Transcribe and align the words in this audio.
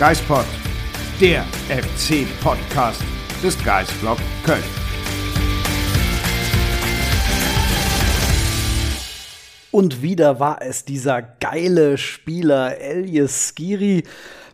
Geispod, 0.00 0.46
der 1.20 1.44
FC-Podcast 1.68 3.02
des 3.42 3.62
Geisblog 3.62 4.16
Köln. 4.46 4.62
Und 9.70 10.00
wieder 10.00 10.40
war 10.40 10.62
es 10.62 10.86
dieser 10.86 11.20
geile 11.20 11.98
Spieler 11.98 12.80
Elias 12.80 13.48
Skiri 13.48 14.04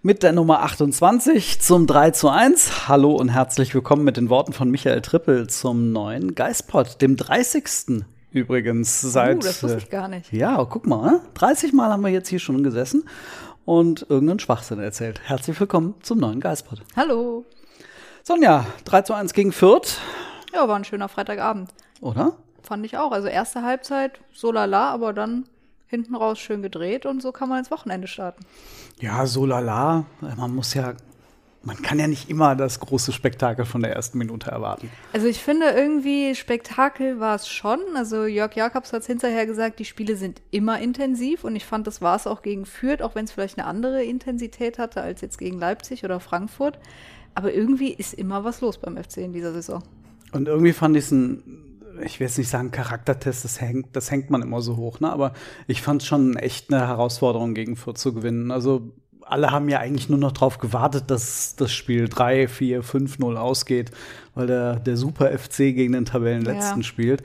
mit 0.02 0.24
der 0.24 0.32
Nummer 0.32 0.64
28 0.64 1.60
zum 1.60 1.86
3 1.86 2.10
zu 2.10 2.28
1. 2.28 2.88
Hallo 2.88 3.12
und 3.12 3.28
herzlich 3.28 3.72
willkommen 3.72 4.02
mit 4.02 4.16
den 4.16 4.28
Worten 4.28 4.52
von 4.52 4.68
Michael 4.68 5.00
Trippel 5.00 5.46
zum 5.46 5.92
neuen 5.92 6.34
Geistpod, 6.34 7.00
dem 7.00 7.16
30. 7.16 8.04
übrigens 8.32 9.00
seit. 9.00 9.36
Uh, 9.36 9.46
das 9.46 9.62
wusste 9.62 9.78
ich 9.78 9.90
gar 9.90 10.08
nicht. 10.08 10.32
Ja, 10.32 10.64
guck 10.64 10.88
mal, 10.88 11.08
ne? 11.08 11.20
30 11.34 11.72
Mal 11.72 11.90
haben 11.92 12.02
wir 12.02 12.10
jetzt 12.10 12.30
hier 12.30 12.40
schon 12.40 12.64
gesessen 12.64 13.04
und 13.66 14.06
irgendeinen 14.08 14.38
Schwachsinn 14.38 14.78
erzählt. 14.78 15.20
Herzlich 15.24 15.58
willkommen 15.60 15.94
zum 16.02 16.18
neuen 16.18 16.40
Geistpod. 16.40 16.80
Hallo. 16.96 17.44
Sonja, 18.22 18.64
3 18.86 19.02
zu 19.02 19.12
1 19.14 19.34
gegen 19.34 19.52
Fürth, 19.52 19.98
Ja, 20.54 20.66
war 20.68 20.76
ein 20.76 20.84
schöner 20.84 21.08
Freitagabend. 21.08 21.70
oder? 22.00 22.32
Fand 22.62 22.84
ich 22.86 22.96
auch. 22.96 23.12
Also 23.12 23.28
erste 23.28 23.62
Halbzeit 23.62 24.20
so 24.32 24.50
lala, 24.50 24.90
aber 24.90 25.12
dann 25.12 25.44
hinten 25.86 26.16
raus 26.16 26.38
schön 26.38 26.62
gedreht 26.62 27.06
und 27.06 27.20
so 27.22 27.30
kann 27.30 27.48
man 27.48 27.58
ins 27.60 27.70
Wochenende 27.70 28.08
starten. 28.08 28.44
Ja, 29.00 29.26
so 29.26 29.46
lala. 29.46 30.06
Man 30.36 30.54
muss 30.54 30.74
ja, 30.74 30.94
man 31.66 31.82
kann 31.82 31.98
ja 31.98 32.06
nicht 32.06 32.30
immer 32.30 32.54
das 32.54 32.78
große 32.78 33.12
Spektakel 33.12 33.64
von 33.64 33.82
der 33.82 33.92
ersten 33.92 34.18
Minute 34.18 34.50
erwarten. 34.50 34.88
Also 35.12 35.26
ich 35.26 35.42
finde 35.42 35.66
irgendwie 35.70 36.36
Spektakel 36.36 37.18
war 37.18 37.34
es 37.34 37.48
schon. 37.48 37.80
Also 37.96 38.24
Jörg 38.24 38.54
Jakobs 38.54 38.92
hat 38.92 39.04
hinterher 39.04 39.46
gesagt, 39.46 39.80
die 39.80 39.84
Spiele 39.84 40.16
sind 40.16 40.40
immer 40.52 40.80
intensiv 40.80 41.42
und 41.42 41.56
ich 41.56 41.64
fand, 41.64 41.88
das 41.88 42.00
war 42.00 42.14
es 42.14 42.28
auch 42.28 42.42
gegen 42.42 42.66
Fürth, 42.66 43.02
auch 43.02 43.16
wenn 43.16 43.24
es 43.24 43.32
vielleicht 43.32 43.58
eine 43.58 43.66
andere 43.66 44.04
Intensität 44.04 44.78
hatte 44.78 45.02
als 45.02 45.20
jetzt 45.22 45.38
gegen 45.38 45.58
Leipzig 45.58 46.04
oder 46.04 46.20
Frankfurt. 46.20 46.78
Aber 47.34 47.52
irgendwie 47.52 47.92
ist 47.92 48.14
immer 48.14 48.44
was 48.44 48.60
los 48.60 48.78
beim 48.78 48.96
FC 48.96 49.18
in 49.18 49.32
dieser 49.32 49.52
Saison. 49.52 49.82
Und 50.30 50.46
irgendwie 50.46 50.72
fand 50.72 50.96
ich 50.96 51.04
es 51.06 51.10
ein, 51.10 51.42
ich 52.04 52.20
will 52.20 52.28
jetzt 52.28 52.38
nicht 52.38 52.48
sagen 52.48 52.70
Charaktertest, 52.70 53.44
das 53.44 53.60
hängt, 53.60 53.96
das 53.96 54.12
hängt 54.12 54.30
man 54.30 54.40
immer 54.40 54.60
so 54.60 54.76
hoch, 54.76 55.00
ne? 55.00 55.10
aber 55.10 55.32
ich 55.66 55.82
fand 55.82 56.02
es 56.02 56.08
schon 56.08 56.36
echt 56.36 56.72
eine 56.72 56.86
Herausforderung, 56.86 57.54
gegen 57.54 57.74
Fürth 57.74 57.98
zu 57.98 58.14
gewinnen. 58.14 58.52
Also 58.52 58.92
alle 59.28 59.50
haben 59.50 59.68
ja 59.68 59.78
eigentlich 59.78 60.08
nur 60.08 60.18
noch 60.18 60.32
darauf 60.32 60.58
gewartet, 60.58 61.04
dass 61.08 61.56
das 61.56 61.72
Spiel 61.72 62.08
3, 62.08 62.48
4, 62.48 62.82
5-0 62.82 63.36
ausgeht, 63.36 63.90
weil 64.34 64.46
der, 64.46 64.76
der 64.76 64.96
Super 64.96 65.36
FC 65.36 65.56
gegen 65.74 65.92
den 65.92 66.04
Tabellenletzten 66.04 66.80
Ja. 66.80 66.84
spielt. 66.84 67.22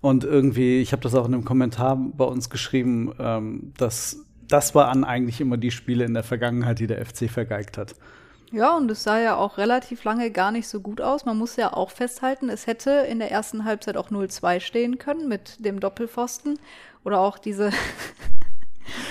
Und 0.00 0.24
irgendwie, 0.24 0.80
ich 0.80 0.92
habe 0.92 1.02
das 1.02 1.14
auch 1.14 1.26
in 1.26 1.34
einem 1.34 1.44
Kommentar 1.44 1.96
bei 1.96 2.24
uns 2.24 2.50
geschrieben, 2.50 3.14
ähm, 3.18 3.72
dass 3.78 4.18
das 4.48 4.74
waren 4.74 5.04
eigentlich 5.04 5.40
immer 5.40 5.56
die 5.56 5.70
Spiele 5.70 6.04
in 6.04 6.12
der 6.12 6.22
Vergangenheit, 6.22 6.78
die 6.78 6.86
der 6.86 7.04
FC 7.04 7.30
vergeigt 7.30 7.78
hat. 7.78 7.94
Ja, 8.52 8.76
und 8.76 8.90
es 8.90 9.02
sah 9.02 9.18
ja 9.18 9.36
auch 9.36 9.58
relativ 9.58 10.04
lange 10.04 10.30
gar 10.30 10.52
nicht 10.52 10.68
so 10.68 10.80
gut 10.80 11.00
aus. 11.00 11.24
Man 11.24 11.38
muss 11.38 11.56
ja 11.56 11.72
auch 11.72 11.90
festhalten, 11.90 12.48
es 12.50 12.66
hätte 12.66 12.90
in 12.90 13.18
der 13.18 13.30
ersten 13.32 13.64
Halbzeit 13.64 13.96
auch 13.96 14.10
0-2 14.10 14.60
stehen 14.60 14.98
können 14.98 15.28
mit 15.28 15.64
dem 15.64 15.80
Doppelpfosten. 15.80 16.58
Oder 17.04 17.20
auch 17.20 17.38
diese. 17.38 17.70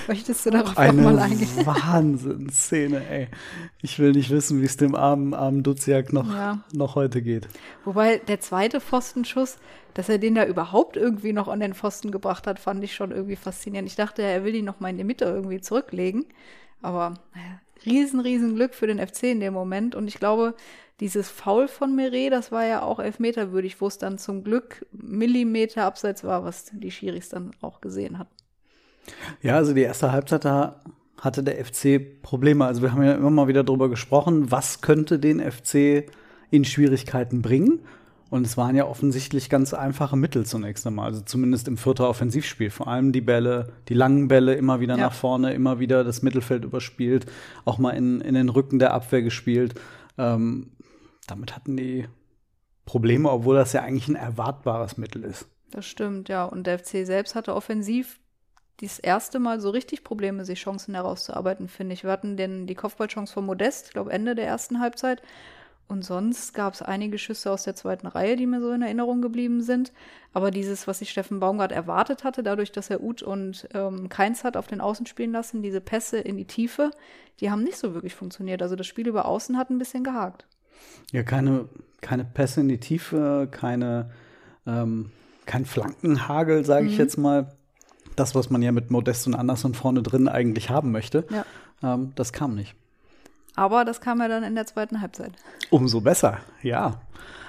Möchtest 0.07 0.45
du 0.45 0.49
darauf 0.51 0.77
Eine 0.77 1.01
nochmal 1.01 1.19
eingehen? 1.19 1.47
Wahnsinnsszene, 1.65 3.07
ey. 3.09 3.27
Ich 3.81 3.99
will 3.99 4.11
nicht 4.11 4.29
wissen, 4.29 4.61
wie 4.61 4.65
es 4.65 4.77
dem 4.77 4.95
armen, 4.95 5.33
armen 5.33 5.63
Duziak 5.63 6.13
noch, 6.13 6.31
Ja. 6.33 6.63
noch 6.73 6.95
heute 6.95 7.21
geht. 7.21 7.47
Wobei 7.85 8.17
der 8.17 8.39
zweite 8.39 8.79
Pfostenschuss, 8.81 9.57
dass 9.93 10.09
er 10.09 10.17
den 10.17 10.35
da 10.35 10.45
überhaupt 10.45 10.97
irgendwie 10.97 11.33
noch 11.33 11.47
an 11.47 11.59
den 11.59 11.73
Pfosten 11.73 12.11
gebracht 12.11 12.47
hat, 12.47 12.59
fand 12.59 12.83
ich 12.83 12.95
schon 12.95 13.11
irgendwie 13.11 13.35
faszinierend. 13.35 13.89
Ich 13.89 13.95
dachte, 13.95 14.21
er 14.21 14.43
will 14.43 14.55
ihn 14.55 14.65
noch 14.65 14.79
mal 14.79 14.89
in 14.89 14.97
die 14.97 15.03
Mitte 15.03 15.25
irgendwie 15.25 15.61
zurücklegen. 15.61 16.25
Aber 16.81 17.13
naja, 17.33 17.59
riesen, 17.85 18.19
riesen 18.19 18.55
Glück 18.55 18.73
für 18.73 18.87
den 18.87 18.99
FC 19.05 19.23
in 19.23 19.39
dem 19.39 19.53
Moment. 19.53 19.95
Und 19.95 20.07
ich 20.07 20.15
glaube, 20.19 20.55
dieses 20.99 21.29
Foul 21.29 21.67
von 21.67 21.95
Meret, 21.95 22.31
das 22.31 22.51
war 22.51 22.65
ja 22.65 22.81
auch 22.81 22.99
elfmeterwürdig, 22.99 23.81
wo 23.81 23.87
es 23.87 23.97
dann 23.97 24.17
zum 24.17 24.43
Glück 24.43 24.85
Millimeter 24.91 25.83
abseits 25.85 26.23
war, 26.23 26.43
was 26.43 26.65
die 26.73 26.91
Schiris 26.91 27.29
dann 27.29 27.51
auch 27.61 27.81
gesehen 27.81 28.19
hatten. 28.19 28.31
Ja, 29.41 29.55
also 29.55 29.73
die 29.73 29.81
erste 29.81 30.11
Halbzeit, 30.11 30.45
da 30.45 30.81
hatte 31.19 31.43
der 31.43 31.63
FC 31.63 32.21
Probleme. 32.21 32.65
Also 32.65 32.81
wir 32.81 32.91
haben 32.91 33.03
ja 33.03 33.13
immer 33.13 33.29
mal 33.29 33.47
wieder 33.47 33.63
drüber 33.63 33.89
gesprochen, 33.89 34.51
was 34.51 34.81
könnte 34.81 35.19
den 35.19 35.39
FC 35.39 36.05
in 36.51 36.65
Schwierigkeiten 36.65 37.41
bringen. 37.41 37.79
Und 38.29 38.47
es 38.47 38.57
waren 38.57 38.75
ja 38.75 38.85
offensichtlich 38.87 39.49
ganz 39.49 39.73
einfache 39.75 40.17
Mittel 40.17 40.45
zunächst 40.45 40.87
einmal. 40.87 41.05
Also 41.05 41.21
zumindest 41.21 41.67
im 41.67 41.77
vierten 41.77 42.01
Offensivspiel. 42.03 42.71
Vor 42.71 42.87
allem 42.87 43.11
die 43.11 43.21
Bälle, 43.21 43.73
die 43.89 43.93
langen 43.93 44.27
Bälle 44.27 44.55
immer 44.55 44.79
wieder 44.79 44.97
Ja. 44.97 45.05
nach 45.05 45.13
vorne, 45.13 45.53
immer 45.53 45.79
wieder 45.79 46.03
das 46.03 46.23
Mittelfeld 46.23 46.63
überspielt, 46.65 47.27
auch 47.63 47.77
mal 47.77 47.91
in, 47.91 48.21
in 48.21 48.33
den 48.33 48.49
Rücken 48.49 48.79
der 48.79 48.93
Abwehr 48.93 49.21
gespielt. 49.21 49.75
Ähm, 50.17 50.71
damit 51.27 51.55
hatten 51.55 51.77
die 51.77 52.07
Probleme, 52.85 53.29
obwohl 53.29 53.55
das 53.55 53.71
ja 53.73 53.81
eigentlich 53.83 54.07
ein 54.07 54.15
erwartbares 54.15 54.97
Mittel 54.97 55.23
ist. 55.23 55.47
Das 55.69 55.85
stimmt, 55.85 56.27
ja. 56.27 56.43
Und 56.43 56.65
der 56.67 56.79
FC 56.79 57.05
selbst 57.05 57.35
hatte 57.35 57.53
offensiv 57.55 58.19
das 58.81 58.99
erste 58.99 59.39
Mal 59.39 59.59
so 59.59 59.69
richtig 59.69 60.03
Probleme, 60.03 60.45
sich 60.45 60.59
Chancen 60.59 60.95
herauszuarbeiten, 60.95 61.67
finde 61.67 61.93
ich. 61.93 62.03
Wir 62.03 62.11
hatten 62.11 62.37
den, 62.37 62.67
die 62.67 62.75
Kopfballchance 62.75 63.33
von 63.33 63.45
Modest, 63.45 63.87
ich 63.87 63.93
glaube 63.93 64.11
Ende 64.11 64.35
der 64.35 64.47
ersten 64.47 64.79
Halbzeit. 64.79 65.21
Und 65.87 66.03
sonst 66.03 66.53
gab 66.53 66.73
es 66.73 66.81
einige 66.81 67.17
Schüsse 67.17 67.51
aus 67.51 67.63
der 67.63 67.75
zweiten 67.75 68.07
Reihe, 68.07 68.35
die 68.35 68.47
mir 68.47 68.61
so 68.61 68.71
in 68.71 68.81
Erinnerung 68.81 69.21
geblieben 69.21 69.61
sind. 69.61 69.91
Aber 70.31 70.49
dieses, 70.49 70.87
was 70.87 70.99
sich 70.99 71.09
Steffen 71.09 71.39
Baumgart 71.39 71.71
erwartet 71.71 72.23
hatte, 72.23 72.41
dadurch, 72.41 72.71
dass 72.71 72.89
er 72.89 73.03
Uth 73.03 73.21
und 73.21 73.67
ähm, 73.73 74.09
Keins 74.09 74.43
hat 74.43 74.57
auf 74.57 74.65
den 74.65 74.81
Außen 74.81 75.05
spielen 75.05 75.33
lassen, 75.33 75.61
diese 75.61 75.81
Pässe 75.81 76.17
in 76.19 76.37
die 76.37 76.45
Tiefe, 76.45 76.91
die 77.41 77.51
haben 77.51 77.63
nicht 77.63 77.77
so 77.77 77.93
wirklich 77.93 78.15
funktioniert. 78.15 78.61
Also 78.61 78.75
das 78.75 78.87
Spiel 78.87 79.07
über 79.07 79.25
Außen 79.25 79.57
hat 79.57 79.69
ein 79.69 79.77
bisschen 79.77 80.03
gehakt. 80.03 80.47
Ja, 81.11 81.21
keine, 81.21 81.67
keine 82.01 82.23
Pässe 82.23 82.61
in 82.61 82.69
die 82.69 82.79
Tiefe, 82.79 83.47
keine, 83.51 84.09
ähm, 84.65 85.11
kein 85.45 85.65
Flankenhagel, 85.65 86.65
sage 86.65 86.87
ich 86.87 86.97
jetzt 86.97 87.17
mal. 87.17 87.53
Das, 88.15 88.35
was 88.35 88.49
man 88.49 88.61
ja 88.61 88.71
mit 88.71 88.91
Modest 88.91 89.27
und 89.27 89.35
Anderson 89.35 89.73
vorne 89.73 90.01
drin 90.03 90.27
eigentlich 90.27 90.69
haben 90.69 90.91
möchte, 90.91 91.25
Ja. 91.29 91.45
ähm, 91.81 92.11
das 92.15 92.33
kam 92.33 92.55
nicht. 92.55 92.75
Aber 93.55 93.85
das 93.85 94.01
kam 94.01 94.19
ja 94.19 94.27
dann 94.27 94.43
in 94.43 94.55
der 94.55 94.65
zweiten 94.65 95.01
Halbzeit. 95.01 95.33
Umso 95.69 96.01
besser, 96.01 96.39
ja. 96.61 97.01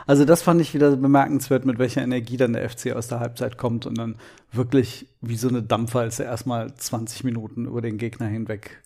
Also 0.06 0.26
das 0.26 0.42
fand 0.42 0.60
ich 0.60 0.74
wieder 0.74 0.94
bemerkenswert, 0.96 1.64
mit 1.64 1.78
welcher 1.78 2.02
Energie 2.02 2.36
dann 2.36 2.52
der 2.52 2.68
FC 2.68 2.92
aus 2.92 3.08
der 3.08 3.20
Halbzeit 3.20 3.56
kommt 3.56 3.86
und 3.86 3.96
dann 3.96 4.16
wirklich 4.52 5.08
wie 5.22 5.36
so 5.36 5.48
eine 5.48 5.62
Dampfer, 5.62 6.00
als 6.00 6.18
er 6.20 6.26
erstmal 6.26 6.74
20 6.74 7.24
Minuten 7.24 7.64
über 7.64 7.80
den 7.80 7.96
Gegner 7.96 8.26
hinweg 8.26 8.82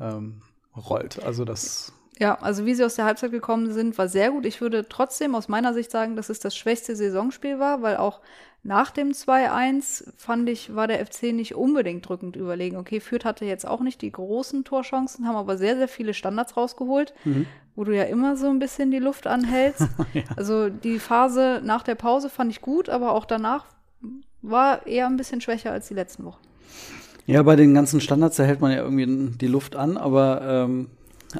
ähm, 0.00 0.40
rollt. 0.74 1.22
Also 1.22 1.44
das 1.44 1.92
Ja, 2.18 2.36
also 2.40 2.64
wie 2.64 2.74
sie 2.74 2.84
aus 2.84 2.94
der 2.94 3.04
Halbzeit 3.04 3.32
gekommen 3.32 3.70
sind, 3.72 3.98
war 3.98 4.08
sehr 4.08 4.30
gut. 4.30 4.46
Ich 4.46 4.62
würde 4.62 4.88
trotzdem 4.88 5.34
aus 5.34 5.48
meiner 5.48 5.74
Sicht 5.74 5.90
sagen, 5.90 6.16
dass 6.16 6.30
es 6.30 6.40
das 6.40 6.56
schwächste 6.56 6.96
Saisonspiel 6.96 7.58
war, 7.58 7.82
weil 7.82 7.98
auch 7.98 8.20
nach 8.66 8.90
dem 8.90 9.12
2-1 9.12 10.08
fand 10.16 10.48
ich, 10.48 10.74
war 10.74 10.88
der 10.88 11.04
FC 11.06 11.32
nicht 11.32 11.54
unbedingt 11.54 12.08
drückend 12.08 12.34
überlegen. 12.34 12.76
Okay, 12.76 12.98
Fürth 12.98 13.24
hatte 13.24 13.44
jetzt 13.44 13.66
auch 13.66 13.80
nicht 13.80 14.02
die 14.02 14.10
großen 14.10 14.64
Torchancen, 14.64 15.28
haben 15.28 15.36
aber 15.36 15.56
sehr, 15.56 15.76
sehr 15.76 15.86
viele 15.86 16.14
Standards 16.14 16.56
rausgeholt, 16.56 17.14
wo 17.76 17.84
du 17.84 17.96
ja 17.96 18.02
immer 18.04 18.36
so 18.36 18.48
ein 18.48 18.58
bisschen 18.58 18.90
die 18.90 18.98
Luft 18.98 19.26
anhältst. 19.26 19.88
Also 20.36 20.68
die 20.68 20.98
Phase 20.98 21.60
nach 21.62 21.82
der 21.82 21.94
Pause 21.94 22.28
fand 22.28 22.50
ich 22.50 22.60
gut, 22.60 22.88
aber 22.88 23.12
auch 23.12 23.24
danach 23.24 23.66
war 24.42 24.86
eher 24.86 25.06
ein 25.06 25.16
bisschen 25.16 25.40
schwächer 25.40 25.70
als 25.72 25.88
die 25.88 25.94
letzten 25.94 26.24
Wochen. 26.24 26.40
Ja, 27.26 27.42
bei 27.42 27.56
den 27.56 27.74
ganzen 27.74 28.00
Standards, 28.00 28.36
da 28.36 28.44
hält 28.44 28.60
man 28.60 28.72
ja 28.72 28.78
irgendwie 28.78 29.36
die 29.36 29.46
Luft 29.46 29.76
an, 29.76 29.96
aber 29.96 30.42
ähm, 30.42 30.90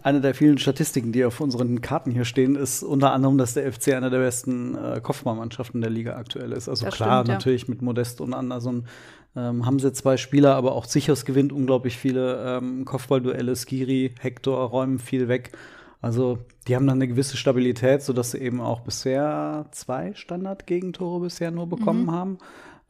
eine 0.03 0.21
der 0.21 0.35
vielen 0.35 0.59
Statistiken, 0.59 1.13
die 1.13 1.25
auf 1.25 1.41
unseren 1.41 1.81
Karten 1.81 2.11
hier 2.11 2.25
stehen, 2.25 2.57
ist 2.57 2.83
unter 2.83 3.13
anderem, 3.13 3.39
dass 3.39 3.55
der 3.55 3.71
FC 3.73 3.89
einer 3.95 4.11
der 4.11 4.19
besten 4.19 4.75
äh, 4.77 5.01
Kopfballmannschaften 5.03 5.81
der 5.81 5.91
Liga 5.91 6.17
aktuell 6.17 6.53
ist. 6.53 6.69
Also 6.69 6.85
Das 6.87 6.95
klar, 6.95 7.19
stimmt, 7.19 7.29
ja. 7.29 7.35
natürlich 7.35 7.69
mit 7.69 7.83
Modest 7.83 8.21
und 8.21 8.35
Anderson 8.35 8.87
ähm, 9.35 9.67
haben 9.67 9.79
sie 9.79 9.93
zwei 9.93 10.17
Spieler, 10.17 10.55
aber 10.55 10.73
auch 10.73 10.85
Sichers 10.87 11.25
gewinnt 11.25 11.53
unglaublich 11.53 11.97
viele 11.99 12.59
ähm, 12.59 12.85
Kopfballduelle. 12.85 13.55
Skiri, 13.55 14.15
Hector 14.21 14.59
räumen 14.69 14.99
viel 14.99 15.29
weg. 15.29 15.53
Also 16.01 16.39
die 16.69 16.77
haben 16.77 16.87
dann 16.87 16.99
eine 16.99 17.09
gewisse 17.09 17.37
Stabilität, 17.37 18.03
sodass 18.03 18.31
sie 18.33 18.39
eben 18.39 18.61
auch 18.61 18.81
bisher 18.81 19.67
zwei 19.73 20.13
Standard-Gegentore 20.15 21.21
bisher 21.21 21.51
nur 21.51 21.69
bekommen 21.69 22.05
Mhm. 22.05 22.11
haben. 22.13 22.39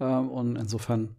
Ähm, 0.00 0.29
und 0.31 0.56
insofern 0.56 1.17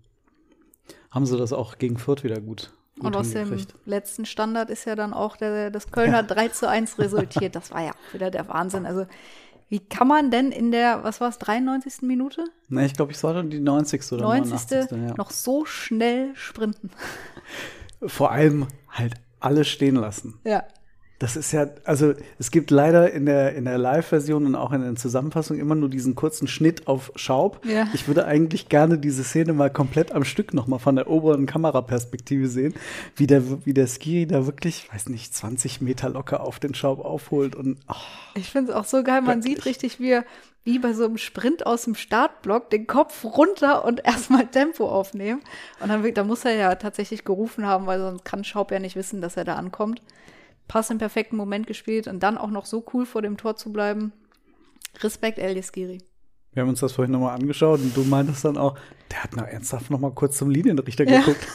haben 1.12 1.26
sie 1.26 1.38
das 1.38 1.54
auch 1.54 1.78
gegen 1.78 1.98
Fürth 1.98 2.24
wieder 2.24 2.40
gut, 2.40 2.48
gut 2.48 2.72
Und 3.00 3.16
aus 3.16 3.32
dem 3.32 3.56
letzten 3.86 4.26
Standard 4.26 4.70
ist 4.70 4.86
ja 4.86 4.96
dann 4.96 5.14
auch 5.14 5.38
der, 5.38 5.70
das 5.70 5.92
Kölner 5.92 6.24
3 6.24 6.48
zu 6.50 6.68
1 6.68 6.98
resultiert. 7.00 7.56
Das 7.56 7.72
war 7.72 7.84
ja 7.84 7.92
wieder 8.12 8.32
der 8.32 8.48
Wahnsinn. 8.48 8.86
Also, 8.86 9.06
wie 9.70 9.80
kann 9.80 10.08
man 10.08 10.32
denn 10.32 10.52
in 10.52 10.72
der, 10.72 11.04
was 11.04 11.20
war 11.20 11.30
es, 11.30 11.38
93. 11.40 12.02
Minute? 12.04 12.46
Ne, 12.70 12.86
ich 12.86 12.94
glaube, 12.94 13.12
ich 13.12 13.18
sollte 13.18 13.44
die 13.44 13.60
90. 13.60 14.12
oder 14.14 14.24
90. 14.24 14.52
89. 14.52 15.10
Ja. 15.10 15.16
noch 15.16 15.32
so 15.32 15.66
schnell 15.66 16.32
sprinten? 16.36 16.90
Vor 18.06 18.32
allem 18.32 18.68
halt 18.90 19.16
alle 19.40 19.66
stehen 19.66 19.96
lassen. 19.96 20.40
Ja. 20.44 20.64
Das 21.20 21.36
ist 21.36 21.52
ja, 21.52 21.66
also 21.84 22.14
es 22.38 22.52
gibt 22.52 22.70
leider 22.70 23.12
in 23.12 23.26
der, 23.26 23.56
in 23.56 23.66
der 23.66 23.80
Live-Version 23.80 24.46
und 24.46 24.54
auch 24.56 24.72
in 24.72 24.82
den 24.82 24.98
Zusammenfassungen 24.98 25.60
immer 25.60 25.74
nur 25.74 25.90
diesen 25.90 26.14
kurzen 26.14 26.48
Schnitt 26.48 26.86
auf 26.88 27.12
Schaub. 27.16 27.66
Ja. 27.66 27.88
Ich 27.96 28.08
würde 28.08 28.26
eigentlich 28.26 28.70
gerne 28.70 29.00
diese 29.00 29.24
Szene 29.24 29.54
mal 29.54 29.72
komplett 29.72 30.12
am 30.12 30.24
Stück 30.24 30.54
nochmal 30.54 30.78
von 30.78 30.96
der 30.96 31.10
oberen 31.10 31.48
Kameraperspektive 31.48 32.48
sehen, 32.48 32.76
wie 33.16 33.26
der, 33.26 33.66
wie 33.66 33.74
der 33.74 33.88
Skiri 33.88 34.28
da 34.28 34.46
wirklich, 34.46 34.88
weiß 34.94 35.10
nicht, 35.10 35.34
20 35.34 35.82
Meter 35.82 36.10
locker 36.10 36.42
auf 36.42 36.60
den 36.60 36.76
Schaub 36.76 37.04
aufholt 37.04 37.56
und 37.56 37.80
ach, 37.88 38.06
Ich 38.36 38.52
finde 38.52 38.72
es 38.74 38.78
auch 38.78 38.86
so 38.86 39.02
geil. 39.04 39.22
Man 39.22 39.42
sieht 39.42 39.66
richtig, 39.66 40.00
wie 40.00 40.12
er 40.12 40.26
wie 40.66 40.80
bei 40.80 40.92
so 40.92 41.06
einem 41.06 41.18
Sprint 41.18 41.66
aus 41.66 41.84
dem 41.86 41.96
Startblock 41.96 42.70
den 42.70 42.86
Kopf 42.88 43.24
runter 43.24 43.86
und 43.86 44.02
erstmal 44.06 44.46
Tempo 44.46 44.88
aufnehmen. 44.90 45.42
Und 45.80 45.88
dann, 45.90 46.04
wird- 46.04 46.18
da 46.18 46.24
muss 46.26 46.44
er 46.46 46.56
ja 46.56 46.76
tatsächlich 46.76 47.24
gerufen 47.24 47.66
haben, 47.66 47.88
weil 47.88 48.00
sonst 48.02 48.26
kann 48.26 48.44
Schaub 48.44 48.70
ja 48.72 48.78
nicht 48.80 48.96
wissen, 48.98 49.22
dass 49.22 49.38
er 49.38 49.46
da 49.46 49.56
ankommt. 49.56 50.02
Pass 50.68 50.90
im 50.90 50.98
perfekten 50.98 51.38
Moment 51.38 51.68
gespielt 51.68 52.08
und 52.08 52.22
dann 52.22 52.38
auch 52.38 52.50
noch 52.50 52.66
so 52.66 52.84
cool 52.94 53.06
vor 53.06 53.22
dem 53.22 53.38
Tor 53.38 53.56
zu 53.56 53.72
bleiben. 53.72 54.12
Respekt, 55.02 55.40
Elias 55.40 55.72
Giri. 55.72 56.00
wir 56.54 56.62
haben 56.62 56.70
uns 56.70 56.80
das 56.80 56.94
vorhin 56.94 57.12
nochmal 57.12 57.36
angeschaut 57.36 57.80
und 57.80 57.96
du 57.96 58.02
meintest 58.04 58.44
dann 58.44 58.58
auch, 58.58 58.78
der 59.12 59.24
hat 59.24 59.36
noch 59.36 59.44
ernsthaft 59.46 59.92
nochmal 59.92 60.12
kurz 60.12 60.38
zum 60.38 60.50
Linienrichter 60.50 61.08
Ja. 61.08 61.20
geguckt. 61.20 61.48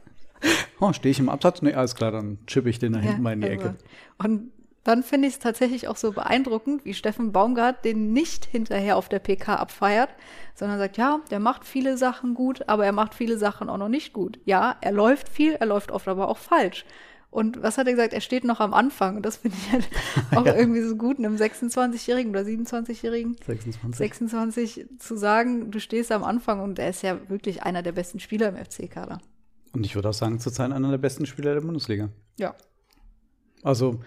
oh, 0.80 0.92
stehe 0.92 1.10
ich 1.10 1.18
im 1.18 1.28
Absatz? 1.28 1.62
Nee, 1.62 1.74
alles 1.74 1.94
klar, 1.94 2.10
dann 2.10 2.38
chippe 2.46 2.70
ich 2.70 2.78
den 2.78 2.94
da 2.94 2.98
hinten 3.00 3.22
mal 3.22 3.34
in 3.34 3.42
die 3.42 3.48
also, 3.48 3.60
Ecke. 3.60 3.76
Und 4.18 4.50
dann 4.82 5.02
finde 5.02 5.28
ich 5.28 5.34
es 5.34 5.40
tatsächlich 5.40 5.88
auch 5.88 5.96
so 5.96 6.12
beeindruckend, 6.12 6.86
wie 6.86 6.94
Steffen 6.94 7.32
Baumgart 7.32 7.84
den 7.84 8.12
nicht 8.14 8.46
hinterher 8.46 8.96
auf 8.96 9.10
der 9.10 9.18
PK 9.18 9.56
abfeiert, 9.56 10.08
sondern 10.54 10.78
sagt, 10.78 10.96
ja, 10.96 11.20
der 11.30 11.38
macht 11.38 11.66
viele 11.66 11.98
Sachen 11.98 12.34
gut, 12.34 12.66
aber 12.66 12.86
er 12.86 12.92
macht 12.92 13.14
viele 13.14 13.36
Sachen 13.36 13.68
auch 13.68 13.76
noch 13.76 13.90
nicht 13.90 14.14
gut. 14.14 14.38
Ja, 14.46 14.76
er 14.80 14.92
läuft 14.92 15.28
viel, 15.28 15.52
er 15.52 15.66
läuft 15.66 15.92
oft 15.92 16.08
aber 16.08 16.28
auch 16.28 16.38
falsch. 16.38 16.86
Und 17.30 17.62
was 17.62 17.78
hat 17.78 17.86
er 17.86 17.92
gesagt? 17.92 18.12
Er 18.12 18.20
steht 18.20 18.42
noch 18.44 18.58
am 18.58 18.74
Anfang. 18.74 19.16
Und 19.16 19.24
das 19.24 19.36
finde 19.36 19.56
ich 19.56 19.72
halt 19.72 19.88
auch 20.34 20.46
irgendwie 20.46 20.82
so 20.82 20.96
gut, 20.96 21.18
einem 21.18 21.36
26-Jährigen 21.36 22.30
oder 22.30 22.40
27-Jährigen 22.40 23.36
26. 23.46 23.96
26 23.96 24.86
zu 24.98 25.16
sagen, 25.16 25.70
du 25.70 25.78
stehst 25.78 26.10
am 26.10 26.24
Anfang 26.24 26.60
und 26.60 26.78
er 26.78 26.90
ist 26.90 27.02
ja 27.02 27.18
wirklich 27.28 27.62
einer 27.62 27.82
der 27.82 27.92
besten 27.92 28.18
Spieler 28.18 28.48
im 28.48 28.56
FC-Kader. 28.56 29.20
Und 29.72 29.86
ich 29.86 29.94
würde 29.94 30.08
auch 30.08 30.14
sagen, 30.14 30.40
zurzeit 30.40 30.72
einer 30.72 30.90
der 30.90 30.98
besten 30.98 31.26
Spieler 31.26 31.54
der 31.54 31.60
Bundesliga. 31.60 32.08
Ja. 32.36 32.54
Also 33.62 34.00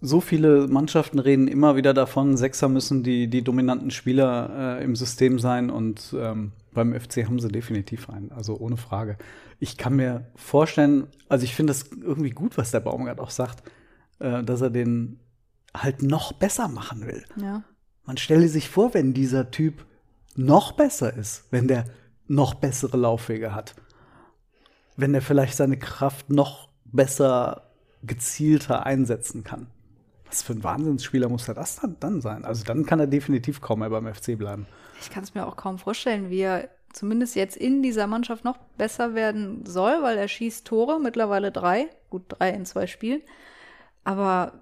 so 0.00 0.20
viele 0.20 0.66
Mannschaften 0.68 1.18
reden 1.18 1.48
immer 1.48 1.76
wieder 1.76 1.94
davon, 1.94 2.36
Sechser 2.36 2.68
müssen 2.68 3.02
die, 3.02 3.28
die 3.28 3.42
dominanten 3.42 3.90
Spieler 3.90 4.78
äh, 4.78 4.84
im 4.84 4.96
System 4.96 5.38
sein 5.38 5.70
und 5.70 6.14
ähm, 6.16 6.52
beim 6.72 6.98
FC 6.98 7.26
haben 7.26 7.40
sie 7.40 7.48
definitiv 7.48 8.08
einen, 8.08 8.30
also 8.30 8.56
ohne 8.58 8.76
Frage. 8.76 9.18
Ich 9.58 9.76
kann 9.76 9.96
mir 9.96 10.30
vorstellen, 10.36 11.08
also 11.28 11.44
ich 11.44 11.54
finde 11.54 11.72
es 11.72 11.90
irgendwie 11.90 12.30
gut, 12.30 12.56
was 12.56 12.70
der 12.70 12.80
Baumgart 12.80 13.20
auch 13.20 13.30
sagt, 13.30 13.62
äh, 14.20 14.42
dass 14.44 14.60
er 14.60 14.70
den 14.70 15.20
halt 15.76 16.02
noch 16.02 16.32
besser 16.32 16.68
machen 16.68 17.06
will. 17.06 17.24
Ja. 17.36 17.62
Man 18.04 18.16
stelle 18.16 18.48
sich 18.48 18.68
vor, 18.68 18.94
wenn 18.94 19.12
dieser 19.12 19.50
Typ 19.50 19.84
noch 20.34 20.72
besser 20.72 21.14
ist, 21.14 21.44
wenn 21.50 21.68
der 21.68 21.84
noch 22.26 22.54
bessere 22.54 22.96
Laufwege 22.96 23.54
hat, 23.54 23.74
wenn 24.96 25.14
er 25.14 25.22
vielleicht 25.22 25.56
seine 25.56 25.78
Kraft 25.78 26.30
noch 26.30 26.68
besser 26.84 27.70
gezielter 28.02 28.86
einsetzen 28.86 29.44
kann. 29.44 29.68
Was 30.26 30.42
für 30.42 30.52
ein 30.52 30.62
Wahnsinnsspieler 30.62 31.28
muss 31.28 31.48
er 31.48 31.54
das 31.54 31.76
dann, 31.76 31.96
dann 32.00 32.20
sein? 32.20 32.44
Also 32.44 32.64
dann 32.64 32.84
kann 32.84 33.00
er 33.00 33.06
definitiv 33.06 33.60
kaum 33.60 33.80
mehr 33.80 33.90
beim 33.90 34.12
FC 34.12 34.36
bleiben. 34.36 34.66
Ich 35.00 35.10
kann 35.10 35.24
es 35.24 35.34
mir 35.34 35.46
auch 35.46 35.56
kaum 35.56 35.78
vorstellen, 35.78 36.30
wie 36.30 36.40
er 36.40 36.68
zumindest 36.92 37.34
jetzt 37.36 37.56
in 37.56 37.82
dieser 37.82 38.06
Mannschaft 38.06 38.44
noch 38.44 38.58
besser 38.76 39.14
werden 39.14 39.64
soll, 39.66 40.02
weil 40.02 40.16
er 40.18 40.28
schießt 40.28 40.66
Tore, 40.66 41.00
mittlerweile 41.00 41.52
drei, 41.52 41.88
gut 42.10 42.22
drei 42.28 42.50
in 42.50 42.64
zwei 42.64 42.86
Spielen. 42.86 43.22
Aber 44.04 44.52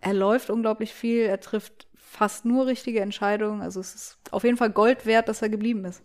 er 0.00 0.14
läuft 0.14 0.50
unglaublich 0.50 0.92
viel, 0.92 1.22
er 1.22 1.40
trifft 1.40 1.86
fast 1.94 2.44
nur 2.44 2.66
richtige 2.66 3.00
Entscheidungen. 3.00 3.62
Also 3.62 3.80
es 3.80 3.94
ist 3.94 4.18
auf 4.30 4.44
jeden 4.44 4.56
Fall 4.56 4.70
Gold 4.70 5.06
wert, 5.06 5.28
dass 5.28 5.42
er 5.42 5.48
geblieben 5.48 5.84
ist. 5.84 6.02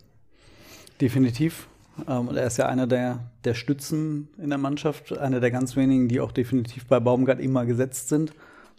Definitiv. 1.00 1.68
Ähm, 2.06 2.28
und 2.28 2.36
er 2.36 2.46
ist 2.46 2.56
ja 2.56 2.66
einer 2.66 2.86
der, 2.86 3.30
der 3.44 3.54
Stützen 3.54 4.28
in 4.38 4.50
der 4.50 4.58
Mannschaft, 4.58 5.16
einer 5.16 5.40
der 5.40 5.50
ganz 5.50 5.76
wenigen, 5.76 6.08
die 6.08 6.20
auch 6.20 6.32
definitiv 6.32 6.86
bei 6.86 7.00
Baumgart 7.00 7.40
immer 7.40 7.66
gesetzt 7.66 8.08
sind. 8.08 8.32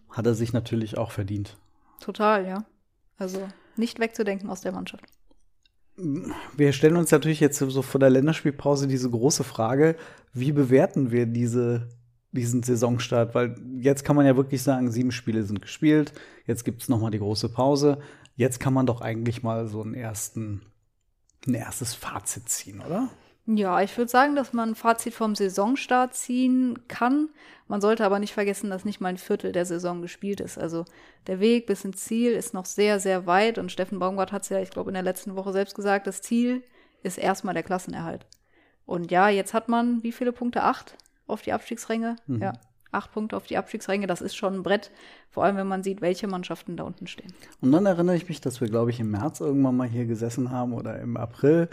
Hat 0.10 0.26
er 0.26 0.34
sich 0.34 0.54
natürlich 0.54 0.98
auch 0.98 1.12
verdient. 1.12 1.58
Total, 2.00 2.48
ja. 2.48 2.66
Also 3.18 3.48
nicht 3.76 4.00
wegzudenken 4.00 4.50
aus 4.50 4.62
der 4.62 4.72
Mannschaft. 4.72 5.04
Wir 6.56 6.72
stellen 6.72 6.96
uns 6.96 7.12
natürlich 7.12 7.40
jetzt 7.40 7.60
so 7.60 7.82
vor 7.82 8.00
der 8.00 8.10
Länderspielpause 8.10 8.88
diese 8.88 9.10
große 9.10 9.44
Frage, 9.44 9.96
wie 10.34 10.52
bewerten 10.52 11.12
wir 11.12 11.26
diese, 11.26 11.90
diesen 12.32 12.64
Saisonstart? 12.64 13.36
Weil 13.36 13.56
jetzt 13.80 14.06
kann 14.06 14.16
man 14.16 14.26
ja 14.26 14.38
wirklich 14.38 14.62
sagen, 14.62 14.92
sieben 14.92 15.12
Spiele 15.12 15.44
sind 15.44 15.62
gespielt, 15.62 16.14
jetzt 16.46 16.64
gibt 16.64 16.82
es 16.82 16.90
nochmal 16.90 17.12
die 17.12 17.20
große 17.20 17.50
Pause. 17.50 18.00
Jetzt 18.36 18.60
kann 18.60 18.74
man 18.74 18.86
doch 18.86 19.02
eigentlich 19.02 19.44
mal 19.44 19.68
so 19.68 19.82
einen 19.82 19.94
ersten, 19.94 20.62
ein 21.46 21.56
erstes 21.56 21.94
Fazit 21.94 22.48
ziehen, 22.48 22.80
oder? 22.80 23.10
Ja, 23.52 23.82
ich 23.82 23.98
würde 23.98 24.12
sagen, 24.12 24.36
dass 24.36 24.54
man 24.54 24.70
ein 24.70 24.76
Fazit 24.76 25.16
vom 25.16 25.34
Saisonstart 25.34 26.14
ziehen 26.14 26.88
kann. 26.88 27.30
Man 27.68 27.82
sollte 27.82 28.06
aber 28.06 28.20
nicht 28.20 28.34
vergessen, 28.34 28.70
dass 28.70 28.86
nicht 28.86 29.02
mal 29.02 29.10
ein 29.10 29.18
Viertel 29.18 29.52
der 29.52 29.66
Saison 29.66 30.04
gespielt 30.04 30.40
ist. 30.40 30.60
Also 30.60 30.86
der 31.26 31.40
Weg 31.40 31.66
bis 31.66 31.84
ins 31.84 32.04
Ziel 32.04 32.34
ist 32.34 32.54
noch 32.54 32.66
sehr, 32.66 33.00
sehr 33.00 33.26
weit. 33.26 33.58
Und 33.58 33.72
Steffen 33.72 33.98
Baumgart 33.98 34.32
hat 34.32 34.44
es 34.44 34.50
ja, 34.50 34.60
ich 34.60 34.70
glaube, 34.70 34.92
in 34.92 34.94
der 34.94 35.02
letzten 35.02 35.36
Woche 35.36 35.52
selbst 35.52 35.74
gesagt, 35.74 36.06
das 36.06 36.22
Ziel 36.22 36.64
ist 37.02 37.18
erstmal 37.18 37.56
der 37.56 37.64
Klassenerhalt. 37.64 38.28
Und 38.86 39.10
ja, 39.10 39.30
jetzt 39.30 39.56
hat 39.56 39.68
man 39.68 40.04
wie 40.04 40.12
viele 40.12 40.32
Punkte? 40.32 40.62
Acht 40.62 40.96
auf 41.26 41.42
die 41.42 41.54
Abstiegsränge? 41.54 42.18
Ja, 42.42 42.54
acht 42.92 43.12
Punkte 43.12 43.38
auf 43.38 43.46
die 43.46 43.58
Abstiegsränge. 43.58 44.08
Das 44.08 44.22
ist 44.22 44.36
schon 44.36 44.56
ein 44.56 44.64
Brett. 44.64 44.92
Vor 45.30 45.44
allem, 45.44 45.58
wenn 45.58 45.68
man 45.68 45.84
sieht, 45.84 46.02
welche 46.02 46.28
Mannschaften 46.28 46.76
da 46.76 46.84
unten 46.84 47.06
stehen. 47.08 47.32
Und 47.62 47.72
dann 47.72 47.86
erinnere 47.86 48.16
ich 48.16 48.28
mich, 48.30 48.42
dass 48.42 48.62
wir, 48.62 48.68
glaube 48.68 48.90
ich, 48.90 49.00
im 49.00 49.12
März 49.12 49.40
irgendwann 49.42 49.78
mal 49.78 49.88
hier 49.88 50.06
gesessen 50.06 50.50
haben 50.52 50.74
oder 50.74 51.00
im 51.00 51.18
April 51.18 51.70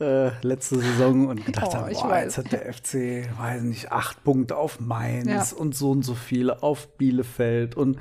äh, 0.00 0.30
letzte 0.44 0.78
Saison 0.80 1.28
und 1.28 1.44
gedacht 1.46 1.68
Oh, 1.70 1.74
haben, 1.74 1.90
ich 1.92 1.98
boah, 2.00 2.10
weiß. 2.10 2.36
jetzt 2.36 2.38
hat 2.38 2.52
der 2.52 2.72
FC, 2.72 3.28
weiß 3.38 3.62
nicht, 3.62 3.92
acht 3.92 4.24
Punkte 4.24 4.56
auf 4.56 4.80
Mainz 4.80 5.52
Ja. 5.52 5.56
und 5.56 5.74
so 5.76 5.90
und 5.90 6.02
so 6.02 6.14
viele 6.14 6.62
auf 6.62 6.96
Bielefeld 6.98 7.76
und 7.76 7.98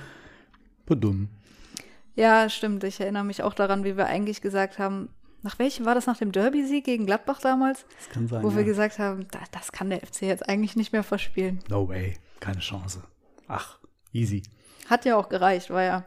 bedumm. 0.85 1.29
Ja, 2.15 2.49
stimmt. 2.49 2.83
Ich 2.83 2.99
erinnere 2.99 3.25
mich 3.25 3.43
auch 3.43 3.53
daran, 3.53 3.83
wie 3.83 3.97
wir 3.97 4.05
eigentlich 4.07 4.41
gesagt 4.41 4.79
haben, 4.79 5.09
nach 5.43 5.59
welchem 5.59 5.85
war 5.85 5.93
das 5.93 6.07
nach 6.07 6.17
dem 6.17 6.31
Derby-Sieg 6.31 6.83
gegen 6.85 7.05
Gladbach 7.05 7.39
damals? 7.39 7.85
Das 7.99 8.09
kann 8.09 8.27
sein. 8.27 8.41
Wo 8.43 8.51
wir 8.53 8.61
ja. 8.61 8.65
gesagt 8.67 8.97
haben, 8.97 9.27
da, 9.29 9.39
das 9.51 9.71
kann 9.71 9.91
der 9.91 9.99
FC 9.99 10.23
jetzt 10.23 10.47
eigentlich 10.49 10.75
nicht 10.75 10.91
mehr 10.91 11.03
verspielen. 11.03 11.59
No 11.69 11.87
way, 11.87 12.15
keine 12.45 12.59
Chance. 12.59 13.01
Ach, 13.47 13.79
easy. 14.13 14.43
Hat 14.89 15.05
ja 15.05 15.17
auch 15.17 15.29
gereicht, 15.29 15.69
war 15.71 15.83
ja 15.83 16.05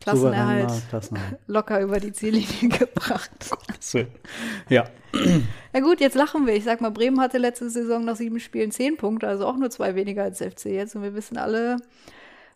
Klassenerhalt 0.00 0.70
Klassenerhalt. 0.90 1.38
locker 1.46 1.80
über 1.80 1.98
die 1.98 2.12
Ziellinie 2.12 2.68
gebracht. 2.78 3.30
Ja, 4.68 4.84
Na 5.72 5.80
gut, 5.80 6.00
jetzt 6.00 6.14
lachen 6.16 6.46
wir. 6.46 6.54
Ich 6.54 6.64
sag 6.64 6.82
mal, 6.82 6.90
Bremen 6.90 7.20
hatte 7.20 7.38
letzte 7.38 7.70
Saison 7.70 8.04
nach 8.04 8.16
sieben 8.16 8.38
Spielen 8.38 8.70
zehn 8.70 8.98
Punkte, 8.98 9.26
also 9.26 9.46
auch 9.46 9.56
nur 9.56 9.70
zwei 9.70 9.94
weniger 9.94 10.24
als 10.24 10.42
FC 10.42 10.66
jetzt. 10.66 10.94
Und 10.96 11.02
wir 11.02 11.14
wissen 11.14 11.38
alle, 11.38 11.78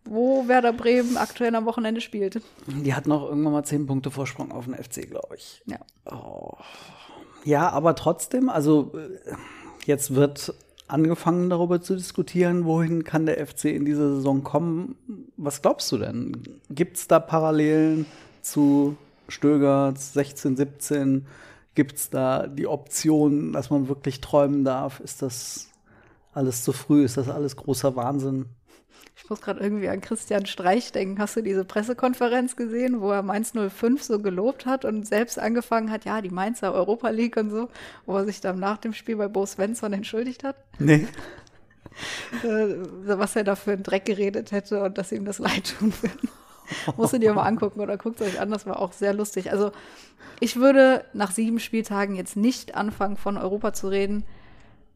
wo 0.05 0.47
Werder 0.49 0.75
Bremen 0.75 1.17
aktuell 1.17 1.55
am 1.55 1.65
Wochenende 1.65 2.03
spielt. 2.03 2.43
die 2.67 2.95
hatten 2.95 3.11
auch 3.11 3.27
irgendwann 3.29 3.53
mal 3.55 3.65
zehn 3.65 3.87
Punkte 3.87 4.11
Vorsprung 4.11 4.53
auf 4.53 4.67
den 4.67 4.75
FC, 4.75 5.09
glaube 5.09 5.37
ich. 5.37 5.63
Ja. 5.65 5.79
Ja, 7.45 7.71
aber 7.71 7.95
trotzdem, 7.95 8.51
also 8.51 8.93
äh, 8.95 9.35
jetzt 9.87 10.15
wird 10.15 10.53
angefangen 10.93 11.51
darüber 11.51 11.81
zu 11.81 11.97
diskutieren, 11.97 12.65
wohin 12.65 13.05
kann 13.05 13.27
der 13.27 13.45
FC 13.47 13.67
in 13.67 13.85
dieser 13.85 14.17
Saison 14.17 14.43
kommen. 14.43 14.97
Was 15.37 15.63
glaubst 15.63 15.91
du 15.93 15.99
denn? 15.99 16.43
Gibt 16.69 16.97
es 16.97 17.09
da 17.09 17.21
Parallelen 17.21 18.07
zu 18.43 18.97
Stögerts 19.29 20.13
16, 20.13 20.57
17? 20.57 21.27
Gibt 21.75 21.97
es 21.97 22.11
da 22.11 22.47
die 22.47 22.67
Option, 22.67 23.53
dass 23.53 23.71
man 23.71 23.89
wirklich 23.89 24.21
träumen 24.21 24.65
darf? 24.65 25.01
Ist 25.01 25.23
das 25.23 25.69
alles 26.33 26.65
zu 26.65 26.73
früh? 26.73 27.05
Ist 27.05 27.17
das 27.17 27.29
alles 27.29 27.57
großer 27.57 27.97
Wahnsinn? 27.97 28.47
Ich 29.31 29.33
muss 29.33 29.43
gerade 29.43 29.61
irgendwie 29.61 29.89
an 29.89 30.01
Christian 30.01 30.45
Streich 30.45 30.91
denken. 30.91 31.21
Hast 31.21 31.37
du 31.37 31.41
diese 31.41 31.65
Pressekonferenz 31.65 32.57
gesehen, 32.57 33.01
wo 33.01 33.13
er 33.13 33.23
Mainz 33.23 33.53
05 33.53 34.03
so 34.03 34.19
gelobt 34.19 34.67
hat 34.67 34.85
und 34.85 35.07
selbst 35.07 35.39
angefangen 35.39 35.93
hat, 35.93 36.05
ja, 36.05 36.21
die 36.21 36.31
Mainzer 36.31 36.75
Europa 36.75 37.11
League 37.11 37.37
und 37.37 37.51
so, 37.51 37.69
wo 38.07 38.17
er 38.17 38.25
sich 38.25 38.41
dann 38.41 38.59
nach 38.59 38.79
dem 38.79 38.93
Spiel 38.93 39.15
bei 39.15 39.29
Bo 39.29 39.47
Svensson 39.47 39.93
entschuldigt 39.93 40.43
hat? 40.43 40.57
Nee. 40.81 41.07
äh, 42.43 42.75
was 43.05 43.37
er 43.37 43.45
da 43.45 43.55
für 43.55 43.71
einen 43.71 43.85
Dreck 43.85 44.05
geredet 44.05 44.51
hätte 44.51 44.83
und 44.83 44.99
dass 44.99 45.13
ihm 45.13 45.25
das 45.25 45.39
leid 45.39 45.77
tun 45.79 45.93
würde. 46.01 46.29
Musst 46.97 47.13
du 47.13 47.21
dir 47.21 47.33
mal 47.33 47.45
angucken 47.45 47.79
oder 47.79 47.97
guckt 47.99 48.21
euch 48.23 48.41
an, 48.41 48.51
das 48.51 48.67
war 48.67 48.81
auch 48.81 48.93
sehr 48.93 49.15
lustig. 49.15 49.53
Also 49.53 49.71
ich 50.41 50.57
würde 50.57 51.05
nach 51.13 51.31
sieben 51.31 51.61
Spieltagen 51.61 52.17
jetzt 52.17 52.35
nicht 52.35 52.75
anfangen, 52.75 53.17
von 53.17 53.37
Europa 53.37 53.75
zu 53.75 53.87
reden. 53.87 54.25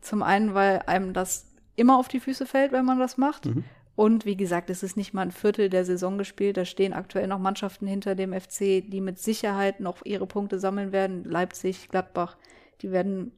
Zum 0.00 0.24
einen, 0.24 0.54
weil 0.54 0.80
einem 0.86 1.12
das 1.12 1.46
immer 1.76 1.98
auf 2.00 2.08
die 2.08 2.18
Füße 2.18 2.46
fällt, 2.46 2.72
wenn 2.72 2.84
man 2.84 2.98
das 2.98 3.16
macht. 3.16 3.46
Mhm. 3.46 3.62
Und 3.96 4.24
wie 4.24 4.36
gesagt, 4.36 4.70
es 4.70 4.82
ist 4.82 4.96
nicht 4.96 5.14
mal 5.14 5.22
ein 5.22 5.30
Viertel 5.30 5.68
der 5.68 5.84
Saison 5.84 6.18
gespielt. 6.18 6.56
Da 6.56 6.64
stehen 6.64 6.92
aktuell 6.92 7.28
noch 7.28 7.38
Mannschaften 7.38 7.86
hinter 7.86 8.14
dem 8.14 8.32
FC, 8.32 8.82
die 8.84 9.00
mit 9.00 9.18
Sicherheit 9.18 9.80
noch 9.80 10.04
ihre 10.04 10.26
Punkte 10.26 10.58
sammeln 10.58 10.90
werden. 10.90 11.24
Leipzig, 11.24 11.88
Gladbach, 11.88 12.36
die 12.82 12.90
werden, 12.90 13.32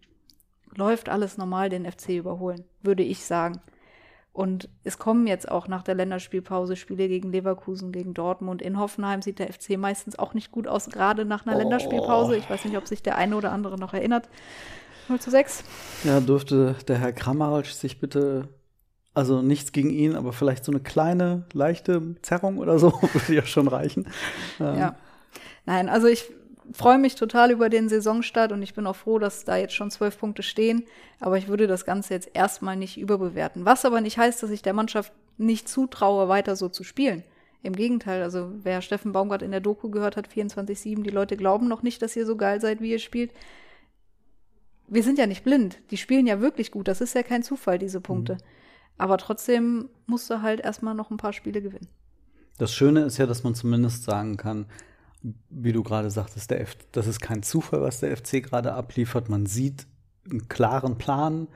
läuft 0.74 1.08
alles 1.08 1.36
normal 1.36 1.68
den 1.68 1.90
FC 1.90 2.10
überholen, 2.10 2.64
würde 2.82 3.02
ich 3.02 3.24
sagen. 3.24 3.60
Und 4.36 4.68
es 4.84 4.98
kommen 4.98 5.26
jetzt 5.26 5.50
auch 5.50 5.66
nach 5.66 5.82
der 5.82 5.94
Länderspielpause 5.94 6.76
Spiele 6.76 7.08
gegen 7.08 7.32
Leverkusen, 7.32 7.90
gegen 7.90 8.12
Dortmund. 8.12 8.60
In 8.60 8.78
Hoffenheim 8.78 9.22
sieht 9.22 9.38
der 9.38 9.50
FC 9.50 9.78
meistens 9.78 10.18
auch 10.18 10.34
nicht 10.34 10.52
gut 10.52 10.68
aus, 10.68 10.90
gerade 10.90 11.24
nach 11.24 11.46
einer 11.46 11.56
oh. 11.56 11.58
Länderspielpause. 11.58 12.36
Ich 12.36 12.48
weiß 12.50 12.66
nicht, 12.66 12.76
ob 12.76 12.86
sich 12.86 13.02
der 13.02 13.16
eine 13.16 13.34
oder 13.34 13.52
andere 13.52 13.78
noch 13.78 13.94
erinnert. 13.94 14.28
0 15.08 15.20
zu 15.20 15.30
6. 15.30 15.64
Ja, 16.04 16.20
dürfte 16.20 16.76
der 16.86 16.98
Herr 16.98 17.14
Kramaric 17.14 17.66
sich 17.66 17.98
bitte, 17.98 18.48
also 19.16 19.40
nichts 19.40 19.72
gegen 19.72 19.88
ihn, 19.88 20.14
aber 20.14 20.34
vielleicht 20.34 20.62
so 20.62 20.70
eine 20.70 20.80
kleine, 20.80 21.44
leichte 21.54 22.16
Zerrung 22.20 22.58
oder 22.58 22.78
so, 22.78 22.92
würde 23.12 23.34
ja 23.34 23.46
schon 23.46 23.66
reichen. 23.66 24.06
Ja. 24.58 24.94
Nein, 25.64 25.88
also 25.88 26.06
ich 26.06 26.30
freue 26.74 26.98
mich 26.98 27.14
total 27.14 27.50
über 27.50 27.70
den 27.70 27.88
Saisonstart 27.88 28.52
und 28.52 28.62
ich 28.62 28.74
bin 28.74 28.86
auch 28.86 28.94
froh, 28.96 29.18
dass 29.18 29.44
da 29.44 29.56
jetzt 29.56 29.74
schon 29.74 29.90
zwölf 29.90 30.18
Punkte 30.18 30.42
stehen. 30.42 30.84
Aber 31.18 31.38
ich 31.38 31.48
würde 31.48 31.66
das 31.66 31.86
Ganze 31.86 32.12
jetzt 32.12 32.30
erstmal 32.34 32.76
nicht 32.76 32.98
überbewerten. 32.98 33.64
Was 33.64 33.86
aber 33.86 34.02
nicht 34.02 34.18
heißt, 34.18 34.42
dass 34.42 34.50
ich 34.50 34.60
der 34.60 34.74
Mannschaft 34.74 35.14
nicht 35.38 35.66
zutraue, 35.66 36.28
weiter 36.28 36.54
so 36.54 36.68
zu 36.68 36.84
spielen. 36.84 37.24
Im 37.62 37.74
Gegenteil, 37.74 38.22
also 38.22 38.50
wer 38.62 38.82
Steffen 38.82 39.12
Baumgart 39.12 39.40
in 39.40 39.50
der 39.50 39.60
Doku 39.60 39.88
gehört 39.88 40.18
hat, 40.18 40.28
24-7, 40.28 41.02
die 41.02 41.10
Leute 41.10 41.38
glauben 41.38 41.68
noch 41.68 41.82
nicht, 41.82 42.02
dass 42.02 42.16
ihr 42.16 42.26
so 42.26 42.36
geil 42.36 42.60
seid, 42.60 42.82
wie 42.82 42.90
ihr 42.90 42.98
spielt. 42.98 43.32
Wir 44.88 45.02
sind 45.02 45.18
ja 45.18 45.26
nicht 45.26 45.42
blind. 45.42 45.78
Die 45.90 45.96
spielen 45.96 46.26
ja 46.26 46.42
wirklich 46.42 46.70
gut. 46.70 46.86
Das 46.86 47.00
ist 47.00 47.14
ja 47.14 47.22
kein 47.22 47.42
Zufall, 47.42 47.78
diese 47.78 48.02
Punkte. 48.02 48.34
Mhm. 48.34 48.55
Aber 48.98 49.18
trotzdem 49.18 49.88
musst 50.06 50.30
du 50.30 50.42
halt 50.42 50.60
erstmal 50.60 50.94
noch 50.94 51.10
ein 51.10 51.16
paar 51.16 51.32
Spiele 51.32 51.60
gewinnen. 51.60 51.88
Das 52.58 52.72
Schöne 52.72 53.02
ist 53.02 53.18
ja, 53.18 53.26
dass 53.26 53.44
man 53.44 53.54
zumindest 53.54 54.04
sagen 54.04 54.36
kann, 54.36 54.66
wie 55.50 55.72
du 55.72 55.82
gerade 55.82 56.10
sagtest, 56.10 56.50
der 56.50 56.60
F 56.60 56.76
das 56.92 57.06
ist 57.06 57.20
kein 57.20 57.42
Zufall, 57.42 57.82
was 57.82 58.00
der 58.00 58.16
FC 58.16 58.42
gerade 58.42 58.72
abliefert. 58.72 59.28
Man 59.28 59.46
sieht 59.46 59.86
einen 60.30 60.48
klaren 60.48 60.98
Plan, 60.98 61.48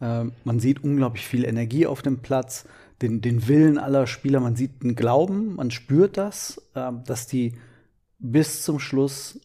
äh, 0.00 0.24
man 0.44 0.60
sieht 0.60 0.84
unglaublich 0.84 1.26
viel 1.26 1.44
Energie 1.44 1.86
auf 1.86 2.02
dem 2.02 2.20
Platz, 2.20 2.66
den, 3.02 3.20
den 3.20 3.48
Willen 3.48 3.78
aller 3.78 4.06
Spieler, 4.06 4.40
man 4.40 4.56
sieht 4.56 4.82
einen 4.82 4.94
Glauben, 4.94 5.56
man 5.56 5.70
spürt 5.70 6.16
das, 6.16 6.62
äh, 6.74 6.92
dass 7.04 7.26
die 7.26 7.54
bis 8.18 8.62
zum 8.62 8.78
Schluss 8.78 9.40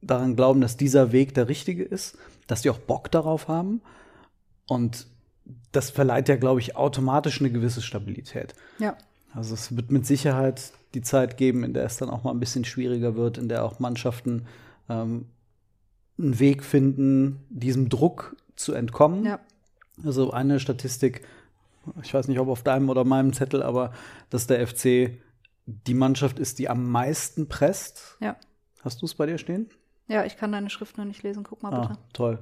daran 0.00 0.36
glauben, 0.36 0.60
dass 0.60 0.76
dieser 0.76 1.12
Weg 1.12 1.34
der 1.34 1.48
richtige 1.48 1.84
ist, 1.84 2.16
dass 2.46 2.62
die 2.62 2.70
auch 2.70 2.78
Bock 2.78 3.10
darauf 3.10 3.48
haben. 3.48 3.82
Und 4.66 5.06
das 5.72 5.90
verleiht 5.90 6.28
ja, 6.28 6.36
glaube 6.36 6.60
ich, 6.60 6.76
automatisch 6.76 7.40
eine 7.40 7.50
gewisse 7.50 7.82
Stabilität. 7.82 8.54
Ja. 8.78 8.96
Also 9.32 9.54
es 9.54 9.76
wird 9.76 9.90
mit 9.90 10.06
Sicherheit 10.06 10.72
die 10.94 11.02
Zeit 11.02 11.36
geben, 11.36 11.64
in 11.64 11.74
der 11.74 11.84
es 11.84 11.98
dann 11.98 12.10
auch 12.10 12.24
mal 12.24 12.30
ein 12.30 12.40
bisschen 12.40 12.64
schwieriger 12.64 13.14
wird, 13.14 13.38
in 13.38 13.48
der 13.48 13.64
auch 13.64 13.78
Mannschaften 13.78 14.46
ähm, 14.88 15.26
einen 16.18 16.38
Weg 16.38 16.64
finden, 16.64 17.44
diesem 17.50 17.88
Druck 17.88 18.36
zu 18.56 18.72
entkommen. 18.72 19.24
Ja. 19.24 19.40
Also 20.04 20.30
eine 20.30 20.60
Statistik, 20.60 21.26
ich 22.02 22.14
weiß 22.14 22.28
nicht, 22.28 22.38
ob 22.38 22.48
auf 22.48 22.62
deinem 22.62 22.88
oder 22.88 23.04
meinem 23.04 23.32
Zettel, 23.32 23.62
aber 23.62 23.92
dass 24.30 24.46
der 24.46 24.66
FC 24.66 25.18
die 25.66 25.94
Mannschaft 25.94 26.38
ist, 26.38 26.58
die 26.58 26.68
am 26.68 26.90
meisten 26.90 27.48
presst. 27.48 28.16
Ja. 28.20 28.36
Hast 28.82 29.02
du 29.02 29.06
es 29.06 29.14
bei 29.14 29.26
dir 29.26 29.38
stehen? 29.38 29.68
Ja, 30.08 30.24
ich 30.24 30.36
kann 30.38 30.52
deine 30.52 30.70
Schrift 30.70 30.96
noch 30.96 31.04
nicht 31.04 31.22
lesen. 31.22 31.44
Guck 31.44 31.62
mal 31.62 31.70
bitte. 31.70 31.92
Ah, 31.92 31.98
toll. 32.14 32.38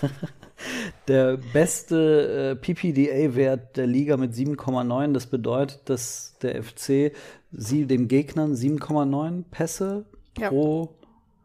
der 1.08 1.36
beste 1.52 2.52
äh, 2.52 2.56
PPDA-Wert 2.56 3.76
der 3.76 3.88
Liga 3.88 4.16
mit 4.16 4.32
7,9. 4.32 5.12
Das 5.12 5.26
bedeutet, 5.26 5.80
dass 5.86 6.38
der 6.42 6.62
FC 6.62 7.12
sie 7.50 7.86
dem 7.86 8.06
Gegnern 8.06 8.54
7,9 8.54 9.44
Pässe 9.50 10.06
ja. 10.38 10.48
pro 10.48 10.94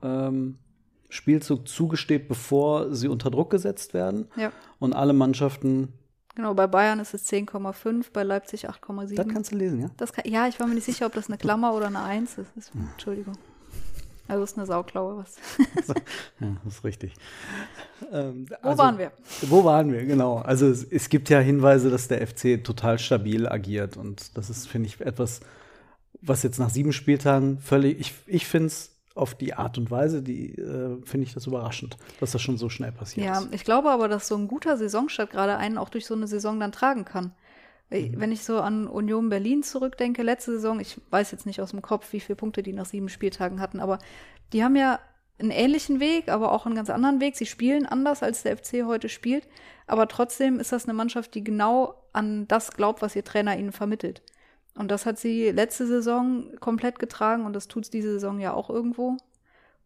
ähm, 0.03 0.59
Spielzug 1.09 1.67
zugesteht, 1.67 2.27
bevor 2.27 2.93
sie 2.93 3.07
unter 3.07 3.31
Druck 3.31 3.49
gesetzt 3.49 3.95
werden. 3.95 4.27
Ja. 4.35 4.51
Und 4.77 4.93
alle 4.93 5.13
Mannschaften. 5.13 5.93
Genau, 6.35 6.53
bei 6.53 6.67
Bayern 6.67 6.99
ist 6.99 7.15
es 7.15 7.27
10,5, 7.31 8.07
bei 8.13 8.21
Leipzig 8.21 8.69
8,7. 8.69 9.15
Das 9.15 9.27
kannst 9.27 9.51
du 9.51 9.55
lesen, 9.55 9.81
ja? 9.81 9.89
Das 9.97 10.13
kann, 10.13 10.25
ja, 10.27 10.47
ich 10.47 10.59
war 10.59 10.67
mir 10.67 10.75
nicht 10.75 10.83
sicher, 10.83 11.07
ob 11.07 11.13
das 11.13 11.29
eine 11.29 11.37
Klammer 11.39 11.73
oder 11.73 11.87
eine 11.87 12.03
1 12.03 12.37
ist. 12.37 12.55
ist 12.55 12.71
Entschuldigung. 12.93 13.33
Also 14.27 14.43
ist 14.43 14.57
eine 14.57 14.65
Sauklaue 14.65 15.17
was. 15.17 15.35
ja, 16.39 16.55
das 16.63 16.75
ist 16.75 16.83
richtig. 16.83 17.13
Ähm, 18.11 18.47
wo 18.61 18.69
also, 18.69 18.77
waren 18.83 18.97
wir? 18.97 19.11
Wo 19.43 19.63
waren 19.63 19.91
wir, 19.91 20.05
genau. 20.05 20.37
Also 20.37 20.67
es, 20.67 20.83
es, 20.83 21.09
gibt 21.09 21.29
ja 21.29 21.39
Hinweise, 21.39 21.89
dass 21.89 22.07
der 22.07 22.25
FC 22.25 22.63
total 22.63 22.99
stabil 22.99 23.47
agiert 23.47 23.97
und 23.97 24.37
das 24.37 24.49
ist, 24.49 24.67
finde 24.67 24.87
ich, 24.87 24.99
etwas, 25.01 25.39
was 26.21 26.43
jetzt 26.43 26.59
nach 26.59 26.69
sieben 26.69 26.93
Spieltagen 26.93 27.59
völlig, 27.59 27.99
ich, 27.99 28.13
ich 28.27 28.47
finde 28.47 28.67
es 28.67 28.91
auf 29.15 29.33
die 29.33 29.53
Art 29.53 29.77
und 29.77 29.89
Weise, 29.89 30.21
die 30.21 30.53
äh, 30.53 31.01
finde 31.03 31.25
ich 31.25 31.33
das 31.33 31.47
überraschend, 31.47 31.97
dass 32.19 32.31
das 32.31 32.41
schon 32.41 32.57
so 32.57 32.69
schnell 32.69 32.91
passiert 32.91 33.25
ja, 33.25 33.39
ist. 33.39 33.45
Ja, 33.45 33.49
ich 33.51 33.63
glaube 33.63 33.89
aber, 33.89 34.07
dass 34.07 34.27
so 34.27 34.35
ein 34.35 34.47
guter 34.47 34.77
Saisonstart 34.77 35.31
gerade 35.31 35.57
einen 35.57 35.77
auch 35.77 35.89
durch 35.89 36.05
so 36.05 36.13
eine 36.13 36.27
Saison 36.27 36.59
dann 36.59 36.71
tragen 36.71 37.03
kann. 37.03 37.31
Mhm. 37.89 38.19
Wenn 38.19 38.31
ich 38.31 38.43
so 38.43 38.59
an 38.59 38.87
Union 38.87 39.29
Berlin 39.29 39.63
zurückdenke, 39.63 40.23
letzte 40.23 40.53
Saison, 40.53 40.79
ich 40.79 40.99
weiß 41.09 41.31
jetzt 41.31 41.45
nicht 41.45 41.61
aus 41.61 41.71
dem 41.71 41.81
Kopf, 41.81 42.11
wie 42.13 42.19
viele 42.19 42.35
Punkte 42.35 42.63
die 42.63 42.73
nach 42.73 42.85
sieben 42.85 43.09
Spieltagen 43.09 43.59
hatten, 43.59 43.79
aber 43.79 43.99
die 44.53 44.63
haben 44.63 44.75
ja 44.75 44.99
einen 45.39 45.51
ähnlichen 45.51 45.99
Weg, 45.99 46.29
aber 46.29 46.51
auch 46.51 46.65
einen 46.65 46.75
ganz 46.75 46.89
anderen 46.89 47.21
Weg. 47.21 47.37
Sie 47.37 47.45
spielen 47.45 47.85
anders, 47.85 48.23
als 48.23 48.43
der 48.43 48.57
FC 48.57 48.85
heute 48.85 49.07
spielt, 49.07 49.47
aber 49.85 50.07
trotzdem 50.07 50.59
ist 50.59 50.71
das 50.71 50.85
eine 50.85 50.93
Mannschaft, 50.93 51.35
die 51.35 51.43
genau 51.43 51.95
an 52.11 52.47
das 52.47 52.71
glaubt, 52.71 53.01
was 53.01 53.15
ihr 53.15 53.23
Trainer 53.23 53.57
ihnen 53.57 53.71
vermittelt. 53.71 54.23
Und 54.75 54.89
das 54.89 55.05
hat 55.05 55.17
sie 55.17 55.49
letzte 55.51 55.87
Saison 55.87 56.55
komplett 56.59 56.99
getragen 56.99 57.45
und 57.45 57.53
das 57.53 57.67
tut 57.67 57.85
es 57.85 57.89
diese 57.89 58.13
Saison 58.13 58.39
ja 58.39 58.53
auch 58.53 58.69
irgendwo. 58.69 59.17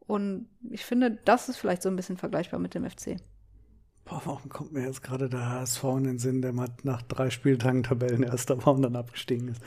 Und 0.08 0.50
ich 0.70 0.86
finde, 0.86 1.12
das 1.12 1.48
ist 1.48 1.58
vielleicht 1.58 1.82
so 1.82 1.90
ein 1.90 1.96
bisschen 1.96 2.18
vergleichbar 2.18 2.60
mit 2.60 2.74
dem 2.74 2.90
FC. 2.90 3.18
Boah, 4.12 4.22
warum 4.26 4.50
kommt 4.50 4.74
mir 4.74 4.86
jetzt 4.86 5.04
gerade 5.04 5.30
der 5.30 5.50
HSV 5.50 5.84
in 5.86 6.04
den 6.04 6.20
Sinn, 6.20 6.42
der 6.42 6.52
mal 6.52 6.68
nach 6.84 7.02
drei 7.02 7.30
Spieltagen 7.30 7.84
Tabellenerster 7.84 8.58
war 8.66 8.74
und 8.74 8.82
dann 8.82 8.98
abgestiegen 8.98 9.48
ist? 9.48 9.62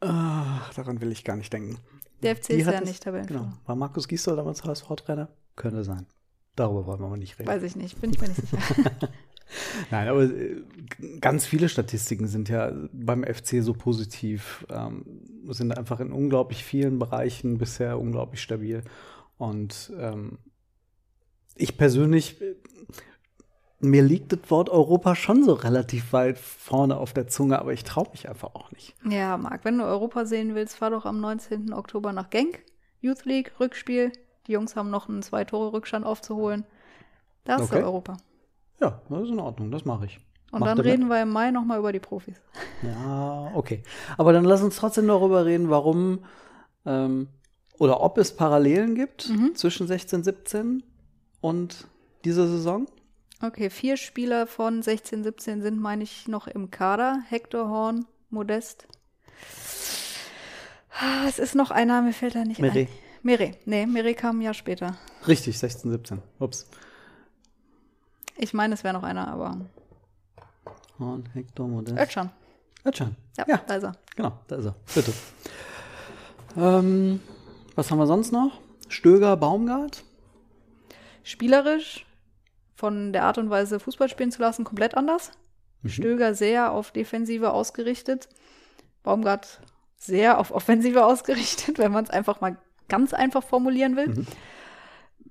Ach, 0.00 0.74
daran 0.74 1.00
will 1.00 1.10
ich 1.10 1.24
gar 1.24 1.36
nicht 1.36 1.50
denken. 1.50 1.78
Der 2.22 2.36
FC 2.36 2.50
ist 2.50 2.66
ja 2.66 2.82
nicht 2.82 3.02
Tabellenführer. 3.02 3.44
Genau. 3.44 3.56
War 3.64 3.76
Markus 3.76 4.08
Gisdol 4.08 4.36
damals 4.36 4.62
HSV-Trainer? 4.62 5.30
Könnte 5.56 5.84
sein. 5.84 6.04
Darüber 6.54 6.86
wollen 6.86 7.00
wir 7.00 7.06
aber 7.06 7.16
nicht 7.16 7.38
reden. 7.38 7.48
Weiß 7.48 7.62
ich 7.62 7.76
nicht, 7.76 7.98
bin 7.98 8.10
ich 8.10 8.20
mir 8.20 8.28
nicht 8.28 8.46
sicher. 8.46 8.90
Nein, 9.90 10.08
aber 10.08 10.24
äh, 10.24 10.62
ganz 11.22 11.46
viele 11.46 11.70
Statistiken 11.70 12.26
sind 12.26 12.50
ja 12.50 12.70
beim 12.92 13.24
FC 13.24 13.62
so 13.62 13.72
positiv, 13.72 14.66
ähm, 14.68 15.06
sind 15.48 15.78
einfach 15.78 16.00
in 16.00 16.12
unglaublich 16.12 16.62
vielen 16.62 16.98
Bereichen 16.98 17.56
bisher 17.56 17.98
unglaublich 17.98 18.42
stabil. 18.42 18.82
Und 19.38 19.90
ähm, 19.98 20.36
ich 21.56 21.78
persönlich 21.78 22.36
mir 23.80 24.02
liegt 24.02 24.32
das 24.32 24.50
Wort 24.50 24.68
Europa 24.68 25.14
schon 25.14 25.42
so 25.42 25.54
relativ 25.54 26.12
weit 26.12 26.38
vorne 26.38 26.96
auf 26.96 27.12
der 27.12 27.28
Zunge, 27.28 27.58
aber 27.58 27.72
ich 27.72 27.84
traue 27.84 28.08
mich 28.10 28.28
einfach 28.28 28.54
auch 28.54 28.70
nicht. 28.72 28.94
Ja, 29.04 29.36
Marc, 29.36 29.64
wenn 29.64 29.78
du 29.78 29.84
Europa 29.84 30.26
sehen 30.26 30.54
willst, 30.54 30.76
fahr 30.76 30.90
doch 30.90 31.06
am 31.06 31.20
19. 31.20 31.72
Oktober 31.72 32.12
nach 32.12 32.30
Genk, 32.30 32.62
Youth 33.00 33.24
League, 33.24 33.52
Rückspiel. 33.58 34.12
Die 34.46 34.52
Jungs 34.52 34.76
haben 34.76 34.90
noch 34.90 35.08
einen 35.08 35.22
Zwei-Tore-Rückstand 35.22 36.04
aufzuholen. 36.04 36.64
Da 37.44 37.56
ist 37.56 37.72
okay. 37.72 37.82
Europa. 37.82 38.16
Ja, 38.80 39.00
das 39.08 39.22
ist 39.22 39.30
in 39.30 39.40
Ordnung, 39.40 39.70
das 39.70 39.84
mache 39.84 40.06
ich. 40.06 40.20
Und 40.52 40.60
Mach 40.60 40.68
dann 40.68 40.80
reden 40.80 41.04
mit? 41.04 41.10
wir 41.10 41.22
im 41.22 41.30
Mai 41.30 41.50
nochmal 41.50 41.78
über 41.78 41.92
die 41.92 42.00
Profis. 42.00 42.40
Ja, 42.82 43.52
okay. 43.54 43.82
Aber 44.18 44.32
dann 44.32 44.44
lass 44.44 44.62
uns 44.62 44.76
trotzdem 44.76 45.06
darüber 45.06 45.44
reden, 45.46 45.70
warum 45.70 46.24
ähm, 46.84 47.28
oder 47.78 48.02
ob 48.02 48.18
es 48.18 48.36
Parallelen 48.36 48.94
gibt 48.94 49.30
mhm. 49.30 49.54
zwischen 49.54 49.86
16, 49.86 50.24
17 50.24 50.82
und 51.40 51.86
dieser 52.24 52.46
Saison. 52.46 52.86
Okay, 53.42 53.70
vier 53.70 53.96
Spieler 53.96 54.46
von 54.46 54.82
16, 54.82 55.24
17 55.24 55.62
sind, 55.62 55.80
meine 55.80 56.02
ich, 56.02 56.28
noch 56.28 56.46
im 56.46 56.70
Kader. 56.70 57.22
Hector 57.28 57.70
Horn, 57.70 58.04
Modest. 58.28 58.86
Ah, 60.90 61.26
es 61.26 61.38
ist 61.38 61.54
noch 61.54 61.70
einer, 61.70 62.02
mir 62.02 62.12
fällt 62.12 62.34
da 62.34 62.44
nicht 62.44 62.60
Mire. 62.60 62.80
ein. 62.80 62.88
Mire. 63.22 63.52
Nee, 63.64 63.86
Mire 63.86 64.12
kam 64.14 64.38
ein 64.38 64.42
Jahr 64.42 64.52
später. 64.52 64.98
Richtig, 65.26 65.58
16, 65.58 65.90
17. 65.90 66.22
Ups. 66.38 66.68
Ich 68.36 68.52
meine, 68.52 68.74
es 68.74 68.84
wäre 68.84 68.92
noch 68.92 69.04
einer, 69.04 69.28
aber. 69.28 69.58
Horn, 70.98 71.26
Hector, 71.32 71.66
Modest. 71.66 71.98
Özcan. 71.98 72.30
Özcan. 72.84 73.16
Ja, 73.38 73.44
ja, 73.48 73.56
da 73.66 73.74
ist 73.76 73.84
er. 73.84 73.96
Genau, 74.16 74.38
da 74.48 74.56
ist 74.56 74.66
er. 74.66 74.74
Bitte. 74.94 75.12
ähm, 76.58 77.20
was 77.74 77.90
haben 77.90 77.98
wir 77.98 78.06
sonst 78.06 78.32
noch? 78.32 78.60
Stöger, 78.88 79.34
Baumgart. 79.38 80.04
Spielerisch 81.22 82.04
von 82.80 83.12
der 83.12 83.24
Art 83.24 83.36
und 83.36 83.50
Weise, 83.50 83.78
Fußball 83.78 84.08
spielen 84.08 84.32
zu 84.32 84.40
lassen, 84.40 84.64
komplett 84.64 84.96
anders. 84.96 85.32
Stöger 85.84 86.34
sehr 86.34 86.72
auf 86.72 86.90
Defensive 86.92 87.52
ausgerichtet. 87.52 88.28
Baumgart 89.02 89.60
sehr 89.98 90.38
auf 90.38 90.50
Offensive 90.50 91.04
ausgerichtet, 91.04 91.78
wenn 91.82 91.92
man 91.92 92.04
es 92.04 92.10
einfach 92.10 92.40
mal 92.40 92.56
ganz 92.88 93.12
einfach 93.12 93.42
formulieren 93.44 93.96
will. 93.96 94.08
Mhm. 94.08 94.26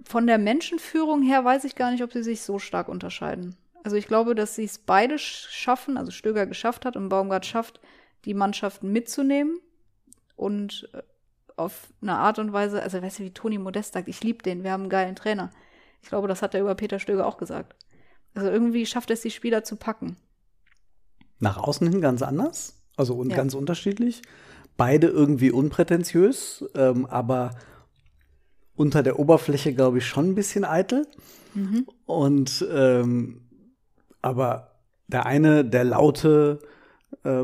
Von 0.06 0.28
der 0.28 0.38
Menschenführung 0.38 1.24
her 1.24 1.44
weiß 1.44 1.64
ich 1.66 1.76
gar 1.76 1.92
nicht, 1.92 2.04
ob 2.04 2.14
sie 2.14 2.24
sich 2.24 2.42
so 2.42 2.60
stark 2.60 2.88
unterscheiden. 2.88 3.56
Also 3.84 3.96
ich 3.96 4.08
glaube, 4.08 4.36
dass 4.36 4.56
sie 4.56 4.66
es 4.66 4.78
beide 4.78 5.16
sch- 5.16 5.50
schaffen, 5.50 5.98
also 5.98 6.12
Stöger 6.12 6.46
geschafft 6.46 6.86
hat 6.86 6.96
und 6.96 7.10
Baumgart 7.10 7.46
schafft, 7.46 7.80
die 8.26 8.34
Mannschaften 8.36 8.92
mitzunehmen 8.92 9.60
und 10.36 10.88
äh, 10.94 11.02
auf 11.56 11.88
eine 12.02 12.16
Art 12.16 12.38
und 12.38 12.54
Weise, 12.54 12.84
also 12.84 13.02
weißt 13.02 13.20
du, 13.20 13.24
wie 13.24 13.34
Toni 13.34 13.58
Modest 13.58 13.94
sagt, 13.94 14.08
ich 14.08 14.24
liebe 14.24 14.44
den, 14.44 14.64
wir 14.64 14.72
haben 14.72 14.84
einen 14.84 14.90
geilen 14.90 15.16
Trainer. 15.16 15.50
Ich 16.02 16.10
glaube, 16.10 16.28
das 16.28 16.42
hat 16.42 16.54
er 16.54 16.62
über 16.62 16.76
Peter 16.76 17.00
Stöger 17.00 17.26
auch 17.26 17.38
gesagt. 17.38 17.76
Also 18.34 18.50
irgendwie 18.50 18.86
schafft 18.86 19.12
es 19.12 19.22
die 19.22 19.32
Spieler 19.32 19.64
zu 19.64 19.76
packen. 19.76 20.16
Nach 21.40 21.58
außen 21.58 21.88
hin 21.90 22.02
ganz 22.02 22.22
anders, 22.22 22.76
also 22.98 23.16
und 23.16 23.30
Ja. 23.30 23.38
ganz 23.38 23.54
unterschiedlich. 23.54 24.22
Beide 24.78 25.08
irgendwie 25.08 25.52
unprätentiös, 25.52 26.66
ähm, 26.76 27.06
aber 27.06 27.52
unter 28.76 29.04
der 29.04 29.20
Oberfläche, 29.20 29.74
glaube 29.74 29.98
ich, 29.98 30.06
schon 30.06 30.30
ein 30.30 30.36
bisschen 30.36 30.64
eitel. 30.64 31.06
Und 32.06 32.66
ähm, 32.72 33.42
aber 34.22 34.80
der 35.08 35.26
eine, 35.26 35.66
der 35.66 35.84
laute, 35.84 36.60
äh, 37.24 37.44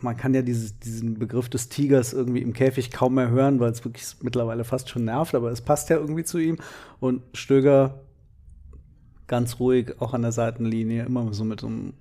man, 0.00 0.16
kann 0.16 0.34
ja 0.34 0.42
dieses, 0.42 0.78
diesen 0.78 1.18
Begriff 1.18 1.48
des 1.48 1.68
Tigers 1.68 2.12
irgendwie 2.12 2.42
im 2.42 2.52
Käfig 2.52 2.90
kaum 2.90 3.14
mehr 3.14 3.30
hören, 3.30 3.60
weil 3.60 3.72
es 3.72 3.84
wirklich 3.84 4.06
mittlerweile 4.22 4.64
fast 4.64 4.88
schon 4.88 5.04
nervt, 5.04 5.34
aber 5.34 5.50
es 5.50 5.60
passt 5.60 5.90
ja 5.90 5.96
irgendwie 5.96 6.24
zu 6.24 6.38
ihm. 6.38 6.58
Und 7.00 7.22
Stöger 7.34 8.00
ganz 9.26 9.58
ruhig, 9.58 10.00
auch 10.00 10.14
an 10.14 10.22
der 10.22 10.32
Seitenlinie, 10.32 11.04
immer 11.04 11.32
so 11.32 11.44
mit 11.44 11.60
so 11.60 11.66
einem, 11.66 11.94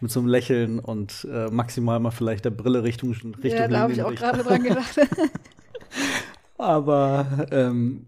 mit 0.00 0.10
so 0.10 0.20
einem 0.20 0.28
Lächeln 0.28 0.78
und 0.78 1.26
äh, 1.30 1.48
maximal 1.50 2.00
mal 2.00 2.10
vielleicht 2.10 2.44
der 2.44 2.50
Brille 2.50 2.84
Richtung, 2.84 3.10
Richtung 3.10 3.42
ja, 3.42 3.68
da 3.68 3.80
habe 3.80 3.92
ich 3.92 4.02
auch 4.02 4.14
gerade 4.14 4.42
dran 4.42 4.62
gedacht. 4.62 4.98
Aber 6.58 7.46
ähm, 7.50 8.06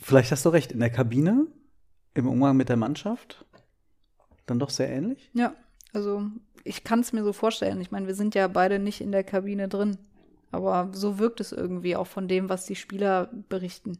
vielleicht 0.00 0.32
hast 0.32 0.44
du 0.44 0.48
recht, 0.48 0.72
in 0.72 0.80
der 0.80 0.90
Kabine, 0.90 1.46
im 2.14 2.26
Umgang 2.26 2.56
mit 2.56 2.68
der 2.68 2.76
Mannschaft, 2.76 3.44
dann 4.46 4.58
doch 4.58 4.70
sehr 4.70 4.90
ähnlich. 4.90 5.30
ja, 5.34 5.54
also 5.92 6.22
ich 6.64 6.84
kann 6.84 7.00
es 7.00 7.12
mir 7.12 7.24
so 7.24 7.32
vorstellen. 7.32 7.80
Ich 7.80 7.90
meine, 7.90 8.06
wir 8.06 8.14
sind 8.14 8.34
ja 8.34 8.48
beide 8.48 8.78
nicht 8.78 9.00
in 9.00 9.12
der 9.12 9.24
Kabine 9.24 9.68
drin. 9.68 9.98
Aber 10.52 10.88
so 10.92 11.18
wirkt 11.18 11.40
es 11.40 11.52
irgendwie 11.52 11.96
auch 11.96 12.06
von 12.06 12.26
dem, 12.26 12.48
was 12.48 12.66
die 12.66 12.74
Spieler 12.74 13.30
berichten. 13.48 13.98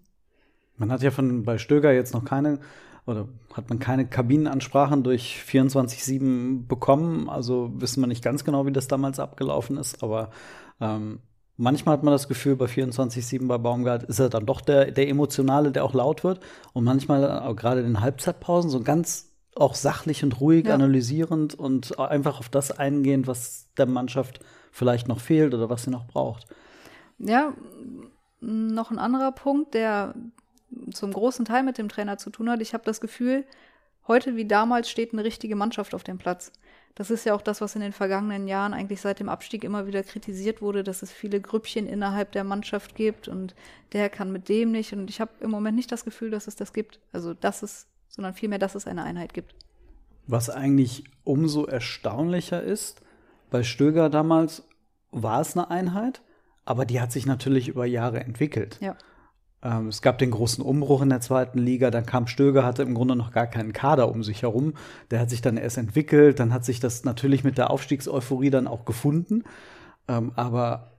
Man 0.77 0.91
hat 0.91 1.03
ja 1.03 1.11
von 1.11 1.45
bei 1.45 1.59
Stöger 1.59 1.93
jetzt 1.93 2.15
noch 2.15 2.25
keine 2.25 2.59
oder 3.07 3.29
hat 3.55 3.69
man 3.69 3.79
keine 3.79 4.07
Kabinenansprachen 4.07 5.03
durch 5.03 5.43
24-7 5.47 6.67
bekommen. 6.67 7.29
Also 7.29 7.71
wissen 7.75 8.03
wir 8.03 8.07
nicht 8.07 8.25
ganz 8.25 8.45
genau, 8.45 8.67
wie 8.67 8.73
das 8.73 8.89
damals 8.89 9.19
abgelaufen 9.19 9.77
ist, 9.77 10.03
aber 10.03 10.31
ähm, 10.81 11.21
manchmal 11.57 11.95
hat 11.95 12.03
man 12.03 12.13
das 12.13 12.29
Gefühl, 12.29 12.57
bei 12.57 12.67
24-7 12.67 13.47
bei 13.47 13.59
Baumgart 13.59 14.05
ist 14.05 14.19
er 14.19 14.29
dann 14.29 14.47
doch 14.47 14.61
der, 14.61 14.91
der 14.91 15.09
Emotionale, 15.09 15.73
der 15.73 15.85
auch 15.85 15.95
laut 15.95 16.25
wird. 16.25 16.41
Und 16.73 16.85
manchmal, 16.85 17.25
äh, 17.25 17.55
gerade 17.55 17.81
in 17.81 17.87
den 17.87 18.01
Halbzeitpausen, 18.01 18.71
so 18.71 18.81
ganz 18.81 19.30
auch 19.61 19.75
sachlich 19.75 20.25
und 20.25 20.41
ruhig 20.41 20.67
Ja. 20.67 20.75
analysierend 20.75 21.55
und 21.55 21.99
einfach 21.99 22.39
auf 22.41 22.49
das 22.49 22.71
eingehend, 22.73 23.27
was 23.27 23.67
der 23.77 23.87
Mannschaft 23.87 24.41
vielleicht 24.73 25.09
noch 25.09 25.21
fehlt 25.21 25.55
oder 25.55 25.69
was 25.69 25.85
sie 25.85 25.91
noch 25.91 26.07
braucht. 26.07 26.47
Ja, 27.19 27.53
noch 28.41 28.91
ein 28.91 28.99
anderer 28.99 29.33
Punkt, 29.33 29.75
der 29.75 30.15
zum 30.93 31.13
großen 31.13 31.45
Teil 31.45 31.63
mit 31.63 31.79
dem 31.79 31.89
Trainer 31.89 32.17
zu 32.17 32.31
tun 32.31 32.49
hat. 32.49 32.61
Ich 32.63 32.73
habe 32.73 32.85
das 32.85 33.01
Gefühl, 33.01 33.45
heute 34.07 34.37
wie 34.37 34.47
damals 34.47 34.89
steht 34.89 35.13
eine 35.13 35.25
richtige 35.25 35.57
Mannschaft 35.57 35.95
auf 35.95 36.05
dem 36.05 36.19
Platz. 36.19 36.53
Das 36.95 37.11
ist 37.11 37.25
ja 37.25 37.35
auch 37.35 37.43
das, 37.43 37.61
was 37.61 37.75
in 37.75 37.81
den 37.83 37.93
vergangenen 37.93 38.49
Jahren 38.49 38.75
eigentlich 38.75 39.01
seit 39.01 39.21
dem 39.21 39.29
Abstieg 39.29 39.63
immer 39.65 39.87
wieder 39.87 40.03
kritisiert 40.03 40.61
wurde, 40.63 40.83
dass 40.83 41.03
es 41.03 41.13
viele 41.13 41.41
Grüppchen 41.41 41.87
innerhalb 41.87 42.33
der 42.33 42.45
Mannschaft 42.45 42.95
gibt 42.95 43.29
und 43.29 43.55
der 43.93 44.09
kann 44.09 44.33
mit 44.33 44.49
dem 44.49 44.71
nicht. 44.73 44.93
Und 44.93 45.09
ich 45.11 45.21
habe 45.21 45.31
im 45.41 45.51
Moment 45.51 45.77
nicht 45.77 45.93
das 45.93 46.05
Gefühl, 46.05 46.31
dass 46.31 46.47
es 46.47 46.57
das 46.57 46.73
gibt. 46.73 46.99
Also, 47.13 47.35
dass 47.35 47.63
es, 47.63 47.87
sondern 48.11 48.35
vielmehr, 48.35 48.59
dass 48.59 48.75
es 48.75 48.87
eine 48.87 49.05
Einheit 49.05 49.33
gibt. 49.33 49.55
Was 50.27 50.51
eigentlich 50.51 51.05
umso 51.25 51.65
erstaunlicher 51.65 52.63
ist, 52.63 53.01
bei 53.51 53.63
Stöger 53.63 54.11
damals 54.11 54.65
war 55.11 55.41
es 55.41 55.57
eine 55.57 55.71
Einheit, 55.71 56.21
aber 56.65 56.85
die 56.85 57.01
hat 57.01 57.11
sich 57.11 57.27
natürlich 57.27 57.69
über 57.69 57.87
Jahre 57.87 58.21
entwickelt. 58.21 58.79
Ja. 58.81 58.97
Ähm, 59.63 59.89
es 59.89 60.03
gab 60.03 60.19
den 60.19 60.31
großen 60.31 60.65
Umbruch 60.65 61.03
in 61.03 61.09
der 61.09 61.21
zweiten 61.21 61.59
Liga, 61.59 61.91
dann 61.91 62.07
kam 62.07 62.27
Stöger, 62.27 62.65
hatte 62.65 62.83
im 62.83 62.95
Grunde 62.95 63.17
noch 63.17 63.33
gar 63.33 63.47
keinen 63.47 63.73
Kader 63.73 64.09
um 64.11 64.23
sich 64.23 64.43
herum. 64.43 64.75
Der 65.11 65.21
hat 65.21 65.31
sich 65.31 65.43
dann 65.43 65.57
erst 65.57 65.79
entwickelt, 65.79 66.41
dann 66.41 66.53
hat 66.53 66.65
sich 66.65 66.81
das 66.81 67.05
natürlich 67.05 67.45
mit 67.45 67.59
der 67.59 67.71
Aufstiegseuphorie 67.71 68.51
dann 68.51 68.67
auch 68.67 68.85
gefunden. 68.85 69.45
Ähm, 70.09 70.33
aber 70.37 70.93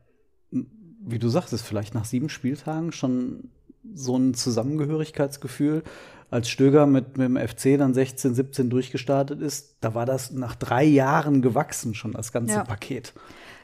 m, 0.51 0.67
wie 1.03 1.19
du 1.19 1.29
sagtest, 1.29 1.65
vielleicht 1.65 1.95
nach 1.95 2.05
sieben 2.05 2.29
Spieltagen 2.29 2.91
schon 2.91 3.49
so 3.93 4.15
ein 4.17 4.33
Zusammengehörigkeitsgefühl. 4.35 5.83
Als 6.31 6.49
Stöger 6.49 6.87
mit, 6.87 7.17
mit 7.17 7.27
dem 7.27 7.37
FC 7.37 7.77
dann 7.77 7.93
16, 7.93 8.33
17 8.33 8.69
durchgestartet 8.69 9.41
ist, 9.41 9.75
da 9.81 9.93
war 9.93 10.05
das 10.05 10.31
nach 10.31 10.55
drei 10.55 10.83
Jahren 10.83 11.41
gewachsen 11.41 11.93
schon, 11.93 12.13
das 12.13 12.31
ganze 12.31 12.55
Ja. 12.55 12.63
Paket. 12.63 13.13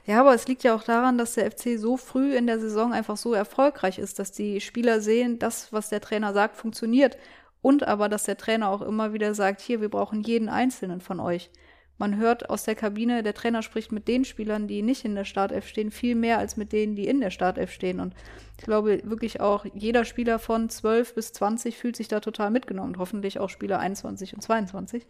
Ja, 0.05 0.21
aber 0.21 0.33
es 0.33 0.47
liegt 0.47 0.63
ja 0.63 0.75
auch 0.75 0.83
daran, 0.83 1.17
dass 1.17 1.33
der 1.33 1.49
FC 1.51 1.77
so 1.77 1.97
früh 1.97 2.35
in 2.35 2.45
der 2.45 2.59
Saison 2.59 2.93
einfach 2.93 3.17
so 3.17 3.33
erfolgreich 3.33 3.99
ist, 3.99 4.19
dass 4.19 4.31
die 4.31 4.61
Spieler 4.61 5.01
sehen, 5.01 5.39
das, 5.39 5.73
was 5.73 5.89
der 5.89 5.99
Trainer 6.01 6.33
sagt, 6.33 6.55
funktioniert. 6.55 7.17
Und 7.61 7.85
aber, 7.85 8.07
dass 8.07 8.23
der 8.23 8.37
Trainer 8.37 8.69
auch 8.69 8.81
immer 8.81 9.11
wieder 9.11 9.33
sagt, 9.33 9.59
hier, 9.59 9.81
wir 9.81 9.89
brauchen 9.89 10.21
jeden 10.21 10.47
einzelnen 10.47 11.01
von 11.01 11.19
euch. 11.19 11.49
Man 11.97 12.17
hört 12.17 12.49
aus 12.49 12.63
der 12.63 12.75
Kabine, 12.75 13.23
der 13.23 13.33
Trainer 13.33 13.63
spricht 13.63 13.91
mit 13.91 14.07
den 14.07 14.23
Spielern, 14.23 14.67
die 14.67 14.83
nicht 14.83 15.03
in 15.03 15.15
der 15.15 15.25
Startelf 15.25 15.67
stehen, 15.67 15.89
viel 15.89 16.15
mehr 16.15 16.37
als 16.37 16.55
mit 16.55 16.71
denen, 16.71 16.95
die 16.95 17.07
in 17.07 17.21
der 17.21 17.31
Startelf 17.31 17.71
stehen. 17.71 17.99
Und 17.99 18.13
ich 18.57 18.65
glaube 18.65 19.01
wirklich 19.03 19.41
auch, 19.41 19.65
jeder 19.73 20.05
Spieler 20.05 20.37
von 20.37 20.69
12 20.69 21.15
bis 21.15 21.33
20 21.33 21.75
fühlt 21.77 21.95
sich 21.95 22.07
da 22.07 22.19
total 22.19 22.51
mitgenommen. 22.51 22.89
Und 22.89 22.99
hoffentlich 22.99 23.39
auch 23.39 23.49
Spieler 23.49 23.79
21 23.79 24.35
und 24.35 24.41
22. 24.41 25.07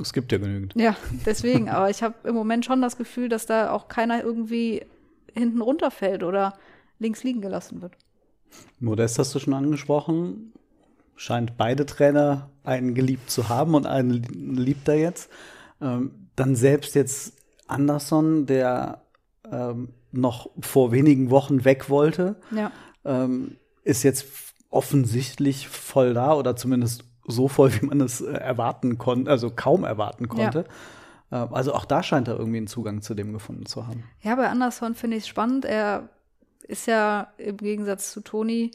Es 0.00 0.12
gibt 0.12 0.32
ja 0.32 0.38
genügend. 0.38 0.74
Ja, 0.76 0.96
deswegen. 1.24 1.68
Aber 1.68 1.90
ich 1.90 2.02
habe 2.02 2.14
im 2.24 2.34
Moment 2.34 2.64
schon 2.64 2.82
das 2.82 2.96
Gefühl, 2.96 3.28
dass 3.28 3.46
da 3.46 3.70
auch 3.70 3.88
keiner 3.88 4.22
irgendwie 4.22 4.84
hinten 5.32 5.60
runterfällt 5.60 6.22
oder 6.22 6.58
links 6.98 7.22
liegen 7.22 7.40
gelassen 7.40 7.82
wird. 7.82 7.96
Modest 8.80 9.18
hast 9.18 9.34
du 9.34 9.38
schon 9.38 9.54
angesprochen. 9.54 10.52
Scheint 11.14 11.56
beide 11.56 11.86
Trainer 11.86 12.50
einen 12.62 12.94
geliebt 12.94 13.30
zu 13.30 13.48
haben 13.48 13.74
und 13.74 13.86
einen 13.86 14.22
liebt 14.56 14.86
er 14.88 14.96
jetzt. 14.96 15.30
Ähm, 15.80 16.28
dann 16.36 16.56
selbst 16.56 16.94
jetzt 16.94 17.34
Anderson, 17.66 18.46
der 18.46 19.02
ähm, 19.50 19.90
noch 20.12 20.50
vor 20.60 20.92
wenigen 20.92 21.30
Wochen 21.30 21.64
weg 21.64 21.90
wollte, 21.90 22.36
Ja. 22.50 22.70
ähm, 23.04 23.56
ist 23.82 24.02
jetzt 24.02 24.26
offensichtlich 24.70 25.68
voll 25.68 26.14
da 26.14 26.34
oder 26.34 26.56
zumindest 26.56 27.04
so 27.26 27.48
voll, 27.48 27.72
wie 27.80 27.86
man 27.86 28.00
es 28.00 28.20
äh, 28.20 28.32
erwarten 28.32 28.98
konnte, 28.98 29.30
also 29.30 29.50
kaum 29.50 29.84
erwarten 29.84 30.28
konnte. 30.28 30.64
Ähm, 31.32 31.48
also 31.52 31.74
auch 31.74 31.84
da 31.84 32.02
scheint 32.02 32.28
er 32.28 32.38
irgendwie 32.38 32.58
einen 32.58 32.66
Zugang 32.66 33.02
zu 33.02 33.14
dem 33.14 33.32
gefunden 33.32 33.66
zu 33.66 33.86
haben. 33.86 34.04
Ja, 34.22 34.34
bei 34.36 34.48
Anderson 34.48 34.94
finde 34.94 35.16
ich 35.16 35.24
es 35.24 35.28
spannend. 35.28 35.64
Er 35.64 36.08
ist 36.62 36.86
ja 36.86 37.28
im 37.38 37.56
Gegensatz 37.56 38.12
zu 38.12 38.20
Toni 38.20 38.70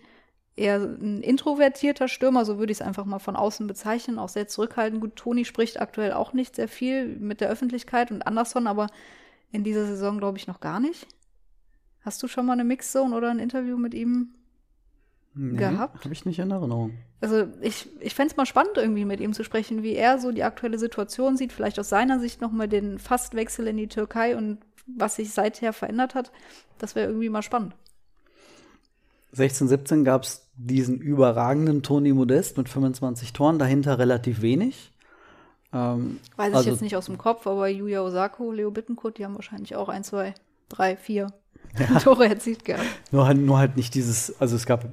eher 0.56 0.78
ein 0.78 1.22
introvertierter 1.22 2.08
Stürmer, 2.08 2.46
so 2.46 2.60
würde 2.60 2.72
ich 2.72 2.80
es 2.80 2.86
einfach 2.86 3.06
mal 3.06 3.20
von 3.20 3.36
außen 3.36 3.68
bezeichnen, 3.68 4.20
auch 4.20 4.30
sehr 4.30 4.48
zurückhaltend. 4.48 5.02
Gut, 5.02 5.16
Toni 5.16 5.46
spricht 5.46 5.80
aktuell 5.80 6.14
auch 6.14 6.34
nicht 6.34 6.56
sehr 6.56 6.68
viel 6.68 7.08
mit 7.08 7.42
der 7.42 7.50
Öffentlichkeit 7.50 8.12
und 8.12 8.22
Anderson 8.24 8.68
aber 8.68 8.88
in 9.52 9.64
dieser 9.64 9.86
Saison, 9.86 10.18
glaube 10.18 10.38
ich, 10.38 10.48
noch 10.48 10.60
gar 10.60 10.80
nicht. 10.80 11.08
Hast 12.02 12.22
du 12.24 12.28
schon 12.28 12.46
mal 12.46 12.54
eine 12.54 12.64
Mixzone 12.64 13.16
oder 13.16 13.30
ein 13.30 13.40
Interview 13.40 13.78
mit 13.78 13.94
ihm 13.94 14.34
gehabt? 15.36 16.04
Habe 16.04 16.14
ich 16.14 16.26
nicht 16.26 16.40
in 16.40 16.52
Erinnerung. 16.52 16.98
Also 17.22 17.48
ich, 17.62 17.88
ich 18.02 18.16
fände 18.16 18.32
es 18.32 18.38
mal 18.38 18.46
spannend, 18.46 18.78
irgendwie 18.78 19.06
mit 19.06 19.20
ihm 19.20 19.34
zu 19.34 19.44
sprechen, 19.44 19.84
wie 19.84 19.94
er 19.94 20.20
so 20.20 20.32
die 20.32 20.44
aktuelle 20.44 20.80
Situation 20.80 21.38
sieht, 21.38 21.54
vielleicht 21.54 21.80
aus 21.80 21.90
seiner 21.90 22.20
Sicht 22.20 22.42
nochmal 22.42 22.68
den 22.68 22.98
Fastwechsel 23.00 23.68
in 23.68 23.78
die 23.78 23.88
Türkei 23.88 24.36
und 24.36 24.60
was 24.88 25.16
sich 25.16 25.32
seither 25.32 25.74
verändert 25.74 26.16
hat. 26.16 26.32
Das 26.80 26.96
wäre 26.96 27.08
irgendwie 27.08 27.30
mal 27.30 27.44
spannend. 27.44 27.76
16, 29.34 29.68
17 29.68 30.04
gab 30.04 30.24
es 30.24 30.50
diesen 30.56 31.00
überragenden 31.00 31.84
Toni 31.84 32.14
Modest 32.14 32.58
mit 32.58 32.70
25 32.70 33.34
Toren, 33.34 33.60
dahinter 33.60 33.98
relativ 34.00 34.42
wenig. 34.42 34.92
Ähm, 35.74 36.20
Weiß 36.36 36.50
ich 36.50 36.56
also- 36.56 36.70
jetzt 36.72 36.82
nicht 36.82 36.96
aus 36.98 37.06
dem 37.06 37.18
Kopf, 37.18 37.48
aber 37.48 37.68
Yuya 37.70 38.02
Osako, 38.02 38.52
Leo 38.52 38.72
Bittenkurt, 38.72 39.18
die 39.18 39.26
haben 39.26 39.36
wahrscheinlich 39.36 39.76
auch 39.76 39.90
ein, 39.90 40.04
zwei, 40.04 40.34
drei, 40.70 40.98
vier 40.98 41.28
Tore 42.04 42.28
erzielt 42.28 42.66
gehabt. 42.66 42.84
Nur 43.12 43.26
halt, 43.28 43.38
nur 43.38 43.58
halt 43.58 43.78
nicht 43.78 43.96
dieses, 43.96 44.40
also 44.42 44.58
es 44.58 44.66
gab 44.66 44.86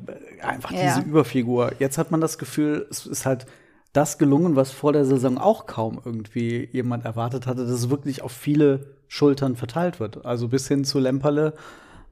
einfach 0.42 0.70
Ja. 0.70 0.94
diese 0.96 1.08
Überfigur. 1.08 1.72
Jetzt 1.80 1.98
hat 1.98 2.12
man 2.12 2.20
das 2.20 2.38
Gefühl, 2.38 2.86
es 2.90 3.04
ist 3.06 3.26
halt 3.26 3.46
das 3.92 4.18
gelungen, 4.18 4.54
was 4.54 4.70
vor 4.70 4.92
der 4.92 5.04
Saison 5.04 5.38
auch 5.38 5.66
kaum 5.66 6.00
irgendwie 6.04 6.68
jemand 6.70 7.04
erwartet 7.04 7.46
hatte, 7.48 7.62
dass 7.62 7.70
es 7.72 7.90
wirklich 7.90 8.22
auf 8.22 8.30
viele 8.30 8.94
Schultern 9.08 9.56
verteilt 9.56 9.98
wird. 9.98 10.24
Also 10.24 10.46
bis 10.48 10.68
hin 10.68 10.84
zu 10.84 11.00
Lemperle. 11.00 11.54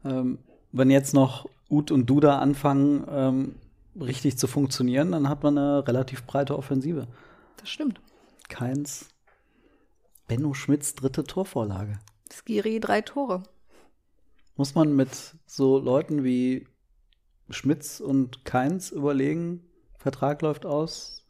Ähm, 0.05 0.39
wenn 0.77 0.91
jetzt 0.91 1.15
noch 1.15 1.49
Ut 1.71 1.91
und 1.91 2.07
Duda 2.07 2.39
anfangen, 2.39 3.05
ähm, 3.11 3.55
richtig 4.01 4.39
zu 4.39 4.47
funktionieren, 4.47 5.13
dann 5.13 5.29
hat 5.29 5.43
man 5.43 5.57
eine 5.59 5.87
relativ 5.87 6.25
breite 6.25 6.57
Offensive. 6.57 7.07
Das 7.57 7.69
stimmt. 7.71 8.01
Keins 8.49 9.09
Benno 10.29 10.55
Schmidts 10.55 10.95
dritte 10.95 11.25
Torvorlage. 11.25 11.99
Skiri 12.33 12.81
drei 12.81 13.01
Tore. 13.01 13.43
Muss 14.57 14.75
man 14.75 14.95
mit 14.95 15.35
so 15.47 15.79
Leuten 15.79 16.25
wie 16.25 16.67
Schmitz 17.51 18.01
und 18.01 18.45
Keins 18.45 18.91
überlegen, 18.91 19.63
Vertrag 19.99 20.43
läuft 20.43 20.67
aus, 20.67 21.25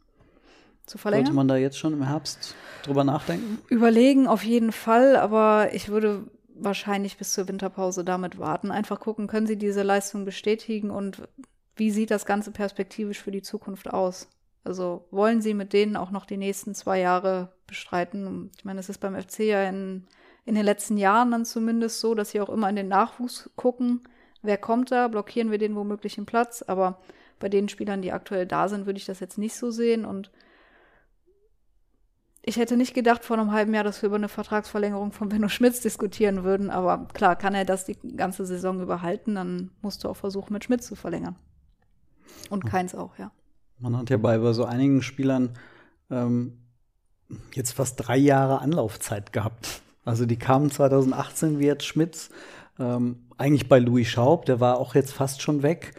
Zu 0.85 0.97
verlängern? 0.97 1.25
sollte 1.27 1.35
man 1.35 1.47
da 1.47 1.57
jetzt 1.57 1.77
schon 1.77 1.93
im 1.93 2.03
Herbst 2.03 2.55
drüber 2.83 3.03
nachdenken? 3.03 3.59
Überlegen 3.69 4.27
auf 4.27 4.43
jeden 4.43 4.71
Fall, 4.71 5.15
aber 5.15 5.73
ich 5.73 5.89
würde 5.89 6.23
wahrscheinlich 6.59 7.17
bis 7.17 7.33
zur 7.33 7.47
Winterpause 7.47 8.03
damit 8.03 8.39
warten. 8.39 8.71
Einfach 8.71 8.99
gucken, 8.99 9.27
können 9.27 9.47
sie 9.47 9.57
diese 9.57 9.83
Leistung 9.83 10.25
bestätigen 10.25 10.91
und 10.91 11.27
wie 11.75 11.91
sieht 11.91 12.11
das 12.11 12.25
Ganze 12.25 12.51
perspektivisch 12.51 13.21
für 13.21 13.31
die 13.31 13.41
Zukunft 13.41 13.91
aus? 13.91 14.27
Also 14.63 15.07
wollen 15.11 15.41
sie 15.41 15.53
mit 15.53 15.73
denen 15.73 15.95
auch 15.95 16.11
noch 16.11 16.25
die 16.25 16.37
nächsten 16.37 16.73
zwei 16.75 16.99
Jahre 16.99 17.53
bestreiten? 17.67 18.51
Ich 18.57 18.65
meine, 18.65 18.79
es 18.79 18.89
ist 18.89 18.97
beim 18.97 19.15
FC 19.15 19.39
ja 19.39 19.63
in, 19.63 20.05
in 20.45 20.55
den 20.55 20.65
letzten 20.65 20.97
Jahren 20.97 21.31
dann 21.31 21.45
zumindest 21.45 21.99
so, 21.99 22.15
dass 22.15 22.31
sie 22.31 22.41
auch 22.41 22.49
immer 22.49 22.69
in 22.69 22.75
den 22.75 22.89
Nachwuchs 22.89 23.49
gucken. 23.55 24.01
Wer 24.41 24.57
kommt 24.57 24.91
da? 24.91 25.07
Blockieren 25.07 25.51
wir 25.51 25.57
den 25.57 25.75
womöglich 25.75 26.17
einen 26.17 26.25
Platz? 26.25 26.63
Aber 26.63 26.99
bei 27.39 27.47
den 27.47 27.69
Spielern, 27.69 28.01
die 28.01 28.11
aktuell 28.11 28.45
da 28.45 28.67
sind, 28.67 28.85
würde 28.85 28.97
ich 28.97 29.05
das 29.05 29.19
jetzt 29.19 29.37
nicht 29.37 29.55
so 29.55 29.71
sehen 29.71 30.03
und 30.03 30.31
ich 32.47 32.55
hätte 32.55 32.77
nicht 32.77 32.93
gedacht 32.93 33.25
vor 33.25 33.37
einem 33.37 33.51
halben 33.51 33.73
Jahr, 33.73 33.83
dass 33.83 34.01
wir 34.01 34.07
über 34.07 34.15
eine 34.15 34.29
Vertragsverlängerung 34.29 35.11
von 35.11 35.27
Benno 35.27 35.49
Schmitz 35.49 35.81
diskutieren 35.81 36.45
würden. 36.45 36.69
Aber 36.69 37.05
klar, 37.13 37.35
kann 37.35 37.53
er 37.53 37.65
das 37.65 37.83
die 37.83 37.97
ganze 38.15 38.45
Saison 38.45 38.81
überhalten, 38.81 39.35
dann 39.35 39.71
musst 39.81 40.05
du 40.05 40.07
auch 40.07 40.15
versuchen, 40.15 40.53
mit 40.53 40.63
Schmitz 40.63 40.87
zu 40.87 40.95
verlängern. 40.95 41.35
Und 42.49 42.65
keins 42.65 42.95
auch, 42.95 43.17
ja. 43.17 43.31
Man 43.79 43.97
hat 43.97 44.09
ja 44.09 44.15
bei, 44.15 44.37
bei 44.37 44.53
so 44.53 44.63
einigen 44.63 45.01
Spielern 45.01 45.57
ähm, 46.09 46.57
jetzt 47.53 47.73
fast 47.73 47.95
drei 47.97 48.15
Jahre 48.15 48.61
Anlaufzeit 48.61 49.33
gehabt. 49.33 49.81
Also 50.05 50.25
die 50.25 50.37
kamen 50.37 50.71
2018 50.71 51.59
wie 51.59 51.65
jetzt 51.65 51.85
Schmitz, 51.85 52.29
ähm, 52.79 53.27
eigentlich 53.37 53.67
bei 53.67 53.79
Louis 53.79 54.07
Schaub, 54.07 54.45
der 54.45 54.61
war 54.61 54.77
auch 54.77 54.95
jetzt 54.95 55.11
fast 55.11 55.41
schon 55.41 55.63
weg. 55.63 55.95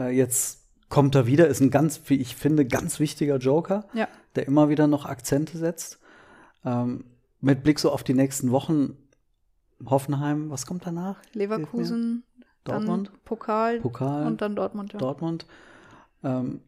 Äh, 0.00 0.16
jetzt 0.16 0.64
kommt 0.88 1.14
er 1.14 1.28
wieder, 1.28 1.46
ist 1.46 1.60
ein 1.60 1.70
ganz, 1.70 2.00
wie 2.06 2.16
ich 2.16 2.34
finde, 2.34 2.66
ganz 2.66 2.98
wichtiger 2.98 3.36
Joker, 3.36 3.84
Ja. 3.94 4.08
Der 4.36 4.46
immer 4.46 4.68
wieder 4.68 4.86
noch 4.86 5.06
Akzente 5.06 5.58
setzt. 5.58 5.98
Ähm, 6.64 7.04
mit 7.40 7.62
Blick 7.62 7.78
so 7.78 7.90
auf 7.90 8.02
die 8.04 8.14
nächsten 8.14 8.50
Wochen, 8.50 8.96
Hoffenheim, 9.84 10.50
was 10.50 10.66
kommt 10.66 10.86
danach? 10.86 11.16
Leverkusen, 11.32 12.22
Dortmund? 12.64 13.10
Pokal, 13.24 13.80
Pokal, 13.80 14.26
und 14.26 14.40
dann 14.40 14.54
Dortmund. 14.54 14.92
Ja. 14.92 14.98
Dortmund. 15.00 15.46
Ähm, 16.22 16.60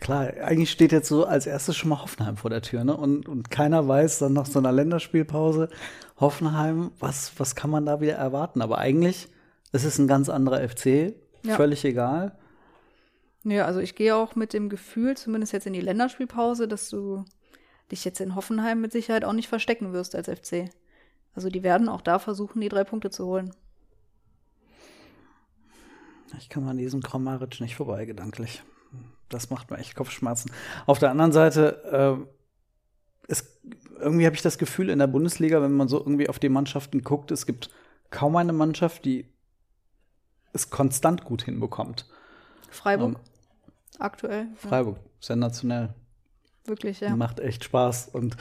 klar, 0.00 0.32
eigentlich 0.42 0.70
steht 0.70 0.92
jetzt 0.92 1.08
so 1.08 1.26
als 1.26 1.46
erstes 1.46 1.76
schon 1.76 1.90
mal 1.90 2.00
Hoffenheim 2.00 2.36
vor 2.36 2.50
der 2.50 2.62
Tür, 2.62 2.84
ne? 2.84 2.96
Und, 2.96 3.28
und 3.28 3.50
keiner 3.50 3.86
weiß 3.86 4.20
dann 4.20 4.32
nach 4.32 4.46
so 4.46 4.58
einer 4.58 4.72
Länderspielpause, 4.72 5.68
Hoffenheim, 6.18 6.90
was, 6.98 7.32
was 7.38 7.54
kann 7.54 7.70
man 7.70 7.84
da 7.84 8.00
wieder 8.00 8.14
erwarten? 8.14 8.62
Aber 8.62 8.78
eigentlich, 8.78 9.28
es 9.72 9.84
ist 9.84 9.98
ein 9.98 10.08
ganz 10.08 10.28
anderer 10.28 10.66
FC, 10.66 11.14
Ja. 11.42 11.56
völlig 11.56 11.84
egal. 11.84 12.38
Ja, 13.44 13.66
also 13.66 13.80
ich 13.80 13.94
gehe 13.94 14.16
auch 14.16 14.36
mit 14.36 14.52
dem 14.52 14.68
Gefühl, 14.68 15.16
zumindest 15.16 15.52
jetzt 15.52 15.66
in 15.66 15.74
die 15.74 15.80
Länderspielpause, 15.80 16.66
dass 16.66 16.88
du 16.88 17.24
dich 17.90 18.04
jetzt 18.04 18.20
in 18.20 18.34
Hoffenheim 18.34 18.80
mit 18.80 18.92
Sicherheit 18.92 19.24
auch 19.24 19.34
nicht 19.34 19.48
verstecken 19.48 19.92
wirst 19.92 20.14
als 20.14 20.28
FC. 20.28 20.70
Also 21.34 21.50
die 21.50 21.62
werden 21.62 21.88
auch 21.88 22.00
da 22.00 22.18
versuchen, 22.18 22.60
die 22.60 22.68
drei 22.68 22.84
Punkte 22.84 23.10
zu 23.10 23.26
holen. 23.26 23.54
Ich 26.38 26.48
komme 26.48 26.70
an 26.70 26.78
diesem 26.78 27.02
Kramaric 27.02 27.60
nicht 27.60 27.76
vorbei, 27.76 28.06
gedanklich. 28.06 28.62
Das 29.28 29.50
macht 29.50 29.70
mir 29.70 29.78
echt 29.78 29.94
Kopfschmerzen. 29.94 30.50
Auf 30.86 30.98
der 30.98 31.10
anderen 31.10 31.32
Seite, 31.32 32.26
äh, 32.26 33.28
es, 33.28 33.58
irgendwie 34.00 34.26
habe 34.26 34.36
ich 34.36 34.42
das 34.42 34.58
Gefühl 34.58 34.90
in 34.90 34.98
der 34.98 35.06
Bundesliga, 35.06 35.60
wenn 35.62 35.72
man 35.72 35.88
so 35.88 35.98
irgendwie 35.98 36.28
auf 36.28 36.38
die 36.38 36.48
Mannschaften 36.48 37.02
guckt, 37.02 37.30
es 37.30 37.46
gibt 37.46 37.70
kaum 38.10 38.36
eine 38.36 38.52
Mannschaft, 38.52 39.04
die 39.04 39.26
es 40.52 40.70
konstant 40.70 41.24
gut 41.24 41.42
hinbekommt. 41.42 42.08
Freiburg, 42.70 43.16
Ähm, 43.16 43.33
aktuell. 43.98 44.48
Ja, 44.62 44.68
Freiburg, 44.68 44.98
sensationell. 45.20 45.94
wirklich, 46.64 47.00
ja. 47.00 47.14
Macht 47.16 47.40
echt 47.40 47.64
Spaß 47.64 48.08
und 48.08 48.36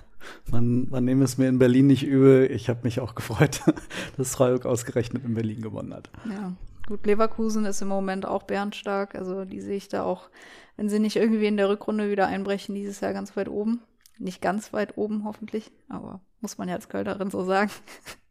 man, 0.50 0.88
man 0.90 1.04
nehme 1.04 1.24
es 1.24 1.38
mir 1.38 1.48
in 1.48 1.58
Berlin 1.58 1.86
nicht 1.86 2.04
übel. 2.04 2.50
Ich 2.50 2.68
habe 2.68 2.80
mich 2.82 3.00
auch 3.00 3.14
gefreut, 3.14 3.62
dass 4.16 4.34
Freiburg 4.34 4.66
ausgerechnet 4.66 5.24
in 5.24 5.34
Berlin 5.34 5.62
gewonnen 5.62 5.94
hat. 5.94 6.10
Ja, 6.28 6.52
gut, 6.86 7.06
Leverkusen 7.06 7.64
ist 7.64 7.82
im 7.82 7.88
Moment 7.88 8.26
auch 8.26 8.44
bärenstark. 8.44 9.14
Also 9.14 9.44
die 9.44 9.60
sehe 9.60 9.76
ich 9.76 9.88
da 9.88 10.04
auch, 10.04 10.30
wenn 10.76 10.88
sie 10.88 10.98
nicht 10.98 11.16
irgendwie 11.16 11.46
in 11.46 11.56
der 11.56 11.68
Rückrunde 11.68 12.10
wieder 12.10 12.26
einbrechen, 12.26 12.74
dieses 12.74 13.00
Jahr 13.00 13.12
ganz 13.12 13.36
weit 13.36 13.48
oben. 13.48 13.82
Nicht 14.18 14.40
ganz 14.40 14.72
weit 14.72 14.96
oben, 14.96 15.24
hoffentlich, 15.24 15.72
aber 15.88 16.20
muss 16.40 16.56
man 16.56 16.68
ja 16.68 16.76
als 16.76 16.88
Kölnerin 16.88 17.30
so 17.30 17.44
sagen. 17.44 17.70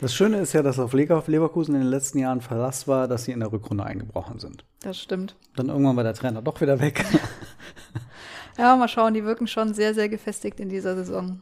Das 0.00 0.14
Schöne 0.14 0.38
ist 0.38 0.52
ja, 0.52 0.62
dass 0.62 0.78
auf 0.78 0.92
Lever- 0.92 1.22
Leverkusen 1.26 1.74
in 1.74 1.80
den 1.82 1.90
letzten 1.90 2.18
Jahren 2.18 2.40
Verlass 2.40 2.86
war, 2.88 3.08
dass 3.08 3.24
sie 3.24 3.32
in 3.32 3.40
der 3.40 3.52
Rückrunde 3.52 3.84
eingebrochen 3.84 4.38
sind. 4.38 4.64
Das 4.80 4.98
stimmt. 5.00 5.36
Dann 5.56 5.68
irgendwann 5.68 5.96
war 5.96 6.04
der 6.04 6.14
Trainer 6.14 6.42
doch 6.42 6.60
wieder 6.60 6.80
weg. 6.80 7.04
Ja, 8.58 8.76
mal 8.76 8.88
schauen, 8.88 9.14
die 9.14 9.24
wirken 9.24 9.46
schon 9.46 9.72
sehr, 9.72 9.94
sehr 9.94 10.10
gefestigt 10.10 10.60
in 10.60 10.68
dieser 10.68 10.94
Saison. 10.94 11.40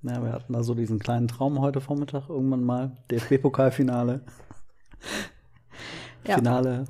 ja, 0.00 0.22
wir 0.24 0.32
hatten 0.32 0.54
da 0.54 0.62
so 0.62 0.72
diesen 0.74 0.98
kleinen 0.98 1.28
Traum 1.28 1.60
heute 1.60 1.82
Vormittag 1.82 2.30
irgendwann 2.30 2.64
mal. 2.64 2.96
DFB-Pokalfinale. 3.10 4.22
Ja. 6.26 6.36
Finale. 6.36 6.84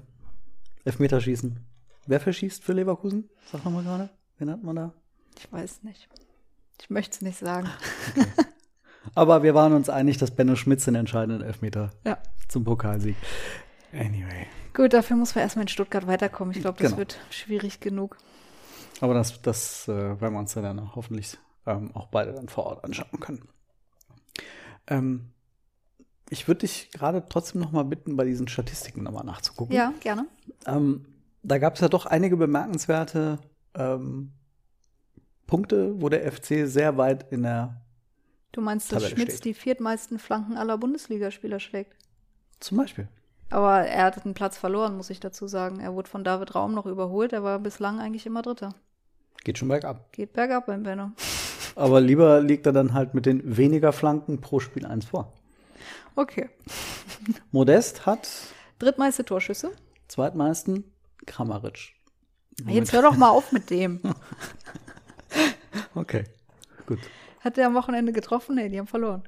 Elfmeterschießen. 0.85 1.59
Wer 2.07 2.21
verschießt 2.21 2.63
für 2.63 2.75
Leverkusen? 2.75 3.29
Sag 3.51 3.65
nochmal 3.65 3.83
gerade. 3.83 4.11
Wen 4.39 4.51
hat 4.51 4.63
man 4.63 4.77
da? 4.77 4.93
Ich 5.37 5.51
weiß 5.53 5.83
nicht. 5.83 6.09
Ich 6.81 6.89
möchte 6.89 7.17
es 7.17 7.23
nicht 7.23 7.39
sagen. 7.39 7.69
Aber 9.15 9.43
wir 9.43 9.55
waren 9.55 9.73
uns 9.73 9.89
einig, 9.89 10.19
dass 10.19 10.31
Benno 10.31 10.57
Schmitz 10.57 10.85
den 10.85 10.95
entscheidenden 10.95 11.43
Elfmeter 11.47 11.91
Ja. 12.05 12.19
zum 12.49 12.65
Pokalsieg. 12.65 13.17
Anyway. 13.93 14.47
Gut, 14.75 14.93
dafür 14.93 15.17
muss 15.17 15.35
man 15.35 15.43
erstmal 15.43 15.63
in 15.65 15.69
Stuttgart 15.69 16.07
weiterkommen. 16.07 16.55
Ich 16.55 16.61
glaube, 16.61 16.79
das 16.79 16.89
Genau. 16.91 16.99
wird 16.99 17.19
schwierig 17.31 17.81
genug. 17.81 18.19
Aber 19.01 19.15
das, 19.15 19.41
das 19.43 19.89
äh, 19.89 19.93
werden 20.21 20.35
wir 20.35 20.39
uns 20.39 20.55
ja 20.55 20.63
dann 20.63 20.95
hoffentlich 20.95 21.39
ähm, 21.67 21.91
auch 21.95 22.07
beide 22.09 22.33
dann 22.33 22.49
vor 22.49 22.67
Ort 22.67 22.85
anschauen 22.85 23.21
können. 23.21 23.49
Ähm, 24.87 25.31
ich 26.29 26.49
würde 26.49 26.61
dich 26.61 26.91
gerade 26.93 27.25
trotzdem 27.29 27.61
noch 27.61 27.73
mal 27.73 27.85
bitten, 27.85 28.17
bei 28.17 28.25
diesen 28.25 28.49
Statistiken 28.49 29.03
nochmal 29.03 29.25
nachzugucken. 29.25 29.75
Ja, 29.75 29.93
gerne. 30.01 30.27
Ähm, 30.67 31.07
da 31.43 31.59
gab 31.59 31.75
es 31.75 31.81
ja 31.81 31.89
doch 31.89 32.07
einige 32.07 32.37
bemerkenswerte 32.37 33.39
ähm, 33.75 34.33
Punkte, 35.47 36.01
wo 36.01 36.09
der 36.09 36.31
FC 36.31 36.67
sehr 36.67 36.97
weit 36.97 37.31
in 37.33 37.43
der, 37.45 37.81
Du 38.57 38.63
meinst, 38.63 38.91
dass 38.91 39.03
Tabelle 39.03 39.17
Schmitz 39.17 39.33
steht. 39.37 39.45
die 39.45 39.55
viertmeisten 39.55 40.19
Flanken 40.19 40.57
aller 40.57 40.79
Bundesligaspieler 40.79 41.61
schlägt? 41.61 41.93
zum 42.59 42.79
Beispiel. 42.79 43.07
Aber 43.51 43.81
er 43.83 44.05
hat 44.05 44.25
einen 44.25 44.33
Platz 44.33 44.57
verloren, 44.57 44.97
muss 44.97 45.11
ich 45.11 45.21
dazu 45.21 45.47
sagen. 45.47 45.79
Er 45.79 45.93
wurde 45.93 46.09
von 46.09 46.25
David 46.25 46.55
Raum 46.55 46.73
noch 46.75 46.87
überholt. 46.87 47.35
Er 47.35 47.43
war 47.45 47.59
bislang 47.59 48.01
eigentlich 48.01 48.25
immer 48.25 48.41
Dritter. 48.41 48.75
Geht 49.45 49.59
schon 49.59 49.69
bergab. 49.69 50.11
Geht 50.13 50.33
bergab 50.33 50.65
beim 50.65 50.83
Benno. 50.85 51.11
Aber 51.77 52.01
lieber 52.01 52.41
liegt 52.41 52.65
er 52.65 52.73
dann 52.73 52.95
halt 52.95 53.13
mit 53.13 53.27
den 53.27 53.59
weniger 53.59 53.93
Flanken 53.93 54.41
pro 54.41 54.59
Spiel 54.59 54.87
eins 54.87 55.05
vor. 55.05 55.35
Okay. 56.15 56.49
Modest 57.53 58.07
hat 58.07 58.27
Drittmeiste 58.79 59.23
Torschüsse. 59.27 59.71
zweitmeisten 60.09 60.85
Kramaric. 61.27 61.93
Jetzt 62.67 62.95
hör 62.95 63.03
doch 63.03 63.19
mal 63.19 63.29
auf 63.29 63.53
mit 63.53 63.69
dem. 63.69 64.01
Okay, 65.95 66.25
gut. 66.87 66.99
Hat 67.47 67.57
der 67.57 67.69
am 67.69 67.75
Wochenende 67.75 68.13
getroffen? 68.13 68.57
Nee, 68.57 68.69
die 68.69 68.77
haben 68.81 68.89
verloren. 68.89 69.23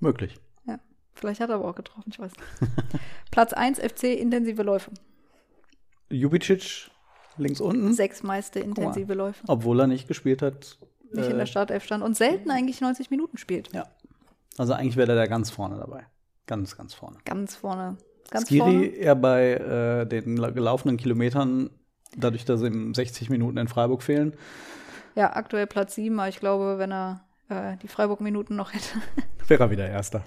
Möglich. 0.00 0.34
Ja. 0.66 0.80
Vielleicht 1.14 1.40
hat 1.40 1.50
er 1.50 1.54
aber 1.54 1.68
auch 1.68 1.74
getroffen, 1.76 2.10
ich 2.10 2.18
weiß 2.18 2.32
nicht. 2.32 2.72
Platz 3.30 3.52
1 3.52 3.78
FC 3.78 4.04
intensive 4.18 4.64
Läufe. 4.64 4.90
Jubicic 6.10 6.90
links 7.36 7.60
unten, 7.60 7.92
Sechsmeiste 7.94 8.58
intensive 8.58 9.14
Läufe. 9.14 9.44
obwohl 9.46 9.78
er 9.80 9.86
nicht 9.86 10.08
gespielt 10.08 10.42
hat. 10.42 10.78
Nicht 11.12 11.26
in 11.28 11.34
Äh, 11.34 11.38
der 11.38 11.46
Startelf 11.46 11.84
stand 11.84 12.02
und 12.02 12.16
selten 12.16 12.50
eigentlich 12.50 12.80
90 12.80 13.10
Minuten 13.10 13.38
spielt. 13.38 13.72
Ja. 13.72 13.86
Also 14.56 14.72
eigentlich 14.72 14.96
wäre 14.96 15.06
der 15.06 15.14
da 15.16 15.26
ganz 15.26 15.50
vorne 15.50 15.76
dabei. 15.78 16.06
Ganz, 16.46 16.76
ganz 16.76 16.92
vorne. 16.94 17.18
Ganz 17.24 17.54
vorne. 17.54 17.98
Ganz 18.30 18.48
Skiri 18.48 18.58
vorne. 18.60 18.84
eher 18.86 19.14
bei 19.14 19.52
äh, 19.52 20.06
den 20.06 20.36
la- 20.36 20.50
gelaufenen 20.50 20.96
Kilometern, 20.96 21.70
dadurch, 22.16 22.44
dass 22.44 22.62
ihm 22.62 22.94
60 22.94 23.30
Minuten 23.30 23.58
in 23.58 23.68
Freiburg 23.68 24.02
fehlen. 24.02 24.34
Ja, 25.14 25.34
aktuell 25.36 25.66
Platz 25.68 25.94
7, 25.94 26.18
aber 26.18 26.28
ich 26.28 26.40
glaube, 26.40 26.78
wenn 26.78 26.90
er 26.92 27.24
äh, 27.48 27.76
die 27.82 27.88
Freiburg-Minuten 27.88 28.56
noch 28.56 28.72
hätte, 28.72 29.00
Wäre 29.48 29.64
er 29.64 29.70
wieder 29.70 29.88
Erster. 29.88 30.24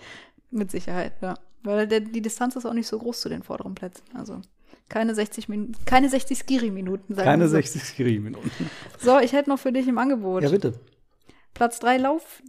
mit 0.50 0.72
Sicherheit, 0.72 1.14
ja. 1.22 1.36
Weil 1.64 1.88
der, 1.88 2.00
die 2.00 2.22
Distanz 2.22 2.56
ist 2.56 2.66
auch 2.66 2.74
nicht 2.74 2.88
so 2.88 2.98
groß 2.98 3.22
zu 3.22 3.30
den 3.30 3.44
vorderen 3.44 3.76
Plätzen. 3.76 4.04
Also 4.16 4.42
keine 4.90 5.14
60 5.16 5.48
Minuten, 5.48 5.76
keine 5.86 6.10
60 6.10 6.40
Skiri-Minuten, 6.40 7.16
Keine 7.16 7.48
so. 7.48 7.52
60 7.54 7.84
Skiri-Minuten. 7.84 8.52
So, 9.00 9.20
ich 9.20 9.34
hätte 9.34 9.50
noch 9.50 9.60
für 9.60 9.72
dich 9.72 9.88
im 9.88 9.98
Angebot. 9.98 10.44
Ja, 10.44 10.50
bitte. 10.50 10.80
Platz 11.54 11.80
3 11.80 11.98
Lauf. 11.98 12.42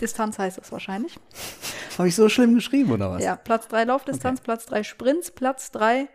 Distanz 0.00 0.38
heißt 0.38 0.58
das 0.58 0.70
wahrscheinlich. 0.72 1.18
Habe 1.98 2.08
ich 2.08 2.14
so 2.14 2.28
schlimm 2.28 2.54
geschrieben, 2.54 2.92
oder 2.92 3.10
was? 3.10 3.22
Ja, 3.22 3.36
Platz 3.36 3.68
3 3.68 3.84
Laufdistanz, 3.84 4.40
Platz 4.40 4.66
3 4.66 4.82
Sprints, 4.82 5.30
Platz 5.30 5.70
3 5.72 6.08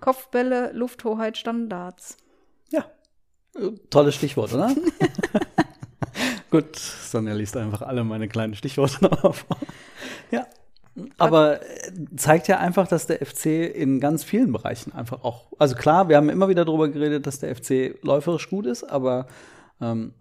Kopfbälle, 0.00 0.72
Lufthoheit, 0.72 1.36
Standards. 1.36 2.16
Ja. 2.70 2.86
Tolles 3.90 4.14
Stichwort, 4.14 4.52
oder? 4.54 4.74
Gut, 6.50 6.76
Sonja 6.76 7.34
liest 7.34 7.56
einfach 7.56 7.82
alle 7.82 8.04
meine 8.04 8.28
kleinen 8.28 8.54
Stichworte 8.54 9.10
auf. 9.24 9.46
ja. 10.30 10.46
Aber 11.18 11.60
zeigt 12.16 12.48
ja 12.48 12.58
einfach, 12.58 12.88
dass 12.88 13.06
der 13.06 13.24
FC 13.24 13.46
in 13.46 14.00
ganz 14.00 14.24
vielen 14.24 14.52
Bereichen 14.52 14.92
einfach 14.92 15.22
auch, 15.22 15.52
also 15.58 15.76
klar, 15.76 16.08
wir 16.08 16.16
haben 16.16 16.28
immer 16.28 16.48
wieder 16.48 16.64
darüber 16.64 16.88
geredet, 16.88 17.26
dass 17.26 17.38
der 17.38 17.54
FC 17.54 17.94
läuferisch 18.02 18.50
gut 18.50 18.66
ist, 18.66 18.84
aber 18.84 19.26
ähm, 19.80 20.14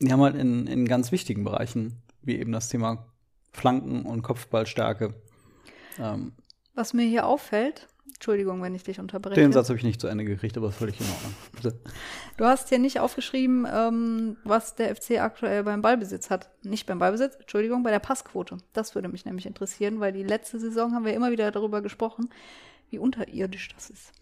die 0.00 0.12
haben 0.12 0.22
halt 0.22 0.36
in, 0.36 0.66
in 0.68 0.86
ganz 0.86 1.12
wichtigen 1.12 1.44
Bereichen, 1.44 2.02
wie 2.22 2.38
eben 2.38 2.52
das 2.52 2.68
Thema 2.68 3.06
Flanken 3.50 4.02
und 4.02 4.22
Kopfballstärke. 4.22 5.14
Ähm, 5.98 6.32
Was 6.74 6.94
mir 6.94 7.06
hier 7.06 7.26
auffällt, 7.26 7.88
Entschuldigung, 8.06 8.62
wenn 8.62 8.74
ich 8.74 8.82
dich 8.82 9.00
unterbreche. 9.00 9.40
Den 9.40 9.52
Satz 9.52 9.68
habe 9.68 9.78
ich 9.78 9.84
nicht 9.84 10.00
zu 10.00 10.06
Ende 10.06 10.24
gekriegt, 10.24 10.56
aber 10.56 10.68
ist 10.68 10.76
völlig 10.76 11.00
in 11.00 11.06
Ordnung. 11.06 11.34
Bitte. 11.52 11.78
Du 12.36 12.44
hast 12.44 12.68
hier 12.68 12.78
nicht 12.78 13.00
aufgeschrieben, 13.00 13.66
ähm, 13.72 14.36
was 14.44 14.74
der 14.74 14.94
FC 14.94 15.20
aktuell 15.20 15.64
beim 15.64 15.82
Ballbesitz 15.82 16.30
hat. 16.30 16.50
Nicht 16.62 16.86
beim 16.86 16.98
Ballbesitz, 16.98 17.36
Entschuldigung, 17.36 17.82
bei 17.82 17.90
der 17.90 17.98
Passquote. 17.98 18.58
Das 18.72 18.94
würde 18.94 19.08
mich 19.08 19.24
nämlich 19.24 19.46
interessieren, 19.46 20.00
weil 20.00 20.12
die 20.12 20.22
letzte 20.22 20.58
Saison 20.58 20.94
haben 20.94 21.04
wir 21.04 21.14
immer 21.14 21.30
wieder 21.30 21.50
darüber 21.50 21.82
gesprochen, 21.82 22.28
wie 22.90 22.98
unterirdisch 22.98 23.68
das 23.74 23.90
ist. 23.90 24.12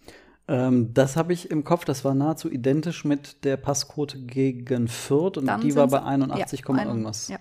Ähm, 0.49 0.93
das 0.95 1.17
habe 1.17 1.33
ich 1.33 1.51
im 1.51 1.63
Kopf, 1.63 1.85
das 1.85 2.05
war 2.05 2.15
nahezu 2.15 2.51
identisch 2.51 3.05
mit 3.05 3.45
der 3.45 3.57
Passquote 3.57 4.19
gegen 4.19 4.89
Fürth 4.89 5.37
und 5.37 5.47
Dann 5.47 5.61
die 5.61 5.77
war 5.77 5.87
bei 5.89 6.03
81, 6.03 6.65
ja, 6.67 6.85
irgendwas. 6.85 7.29
Ja. 7.29 7.39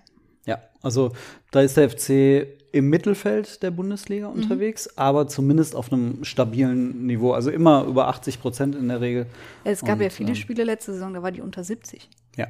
Ja, 0.49 0.59
also 0.81 1.11
da 1.51 1.61
ist 1.61 1.77
der 1.77 1.89
FC 1.91 2.47
im 2.71 2.89
Mittelfeld 2.89 3.61
der 3.61 3.69
Bundesliga 3.69 4.29
mhm. 4.29 4.41
unterwegs, 4.41 4.97
aber 4.97 5.27
zumindest 5.27 5.75
auf 5.75 5.93
einem 5.93 6.23
stabilen 6.23 7.05
Niveau. 7.05 7.33
Also 7.33 7.51
immer 7.51 7.83
über 7.85 8.07
80 8.07 8.41
Prozent 8.41 8.75
in 8.75 8.87
der 8.87 8.99
Regel. 8.99 9.27
Es 9.63 9.81
gab 9.81 9.97
Und, 9.97 10.03
ja 10.03 10.09
viele 10.09 10.29
ähm, 10.29 10.35
Spiele 10.35 10.63
letzte 10.63 10.93
Saison, 10.93 11.13
da 11.13 11.21
war 11.21 11.31
die 11.31 11.41
unter 11.41 11.63
70. 11.63 12.09
Ja. 12.35 12.47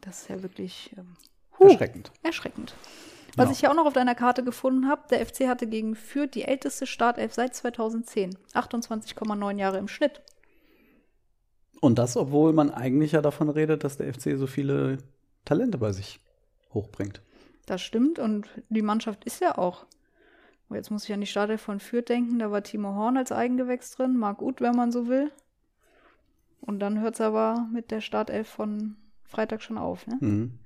Das 0.00 0.22
ist 0.22 0.30
ja 0.30 0.42
wirklich 0.42 0.92
ähm, 0.96 1.16
huh, 1.58 1.68
erschreckend. 1.68 2.10
Erschreckend. 2.22 2.74
Was 3.36 3.46
ja. 3.46 3.52
ich 3.52 3.60
ja 3.60 3.70
auch 3.70 3.76
noch 3.76 3.86
auf 3.86 3.92
deiner 3.92 4.14
Karte 4.14 4.42
gefunden 4.42 4.88
habe, 4.88 5.02
der 5.10 5.24
FC 5.24 5.46
hatte 5.46 5.66
gegen 5.66 5.94
Fürth 5.94 6.30
die 6.34 6.42
älteste 6.42 6.86
Startelf 6.86 7.34
seit 7.34 7.54
2010. 7.54 8.36
28,9 8.54 9.58
Jahre 9.58 9.78
im 9.78 9.88
Schnitt. 9.88 10.22
Und 11.80 11.98
das, 11.98 12.16
obwohl 12.16 12.52
man 12.54 12.70
eigentlich 12.70 13.12
ja 13.12 13.22
davon 13.22 13.50
redet, 13.50 13.84
dass 13.84 13.98
der 13.98 14.12
FC 14.12 14.36
so 14.36 14.46
viele 14.46 14.98
Talente 15.44 15.78
bei 15.78 15.92
sich 15.92 16.20
hochbringt. 16.72 17.22
Das 17.66 17.82
stimmt 17.82 18.18
und 18.18 18.48
die 18.68 18.82
Mannschaft 18.82 19.24
ist 19.24 19.40
ja 19.40 19.56
auch. 19.58 19.86
Jetzt 20.70 20.90
muss 20.90 21.04
ich 21.04 21.12
an 21.12 21.20
die 21.20 21.26
Startelf 21.26 21.60
von 21.60 21.80
Fürth 21.80 22.08
denken, 22.08 22.38
da 22.38 22.50
war 22.50 22.62
Timo 22.62 22.94
Horn 22.94 23.16
als 23.16 23.32
Eigengewächs 23.32 23.90
drin, 23.90 24.16
Marc 24.16 24.40
Uth, 24.40 24.60
wenn 24.60 24.76
man 24.76 24.92
so 24.92 25.08
will. 25.08 25.32
Und 26.60 26.78
dann 26.78 27.00
hört 27.00 27.14
es 27.14 27.20
aber 27.20 27.66
mit 27.72 27.90
der 27.90 28.00
Startelf 28.00 28.48
von 28.48 28.96
Freitag 29.24 29.62
schon 29.62 29.78
auf. 29.78 30.06
Ne? 30.06 30.18
Mhm. 30.20 30.58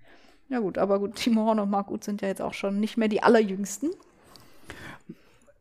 Ja 0.51 0.59
gut, 0.59 0.77
aber 0.77 0.99
gut, 0.99 1.15
Timo 1.15 1.47
Horn 1.47 1.59
und 1.59 1.71
Marc 1.71 1.91
Uth 1.91 2.05
sind 2.05 2.21
ja 2.21 2.29
jetzt 2.29 2.43
auch 2.43 2.53
schon 2.53 2.81
nicht 2.81 2.99
mehr 2.99 3.09
die 3.09 3.23
allerjüngsten. 3.23 3.91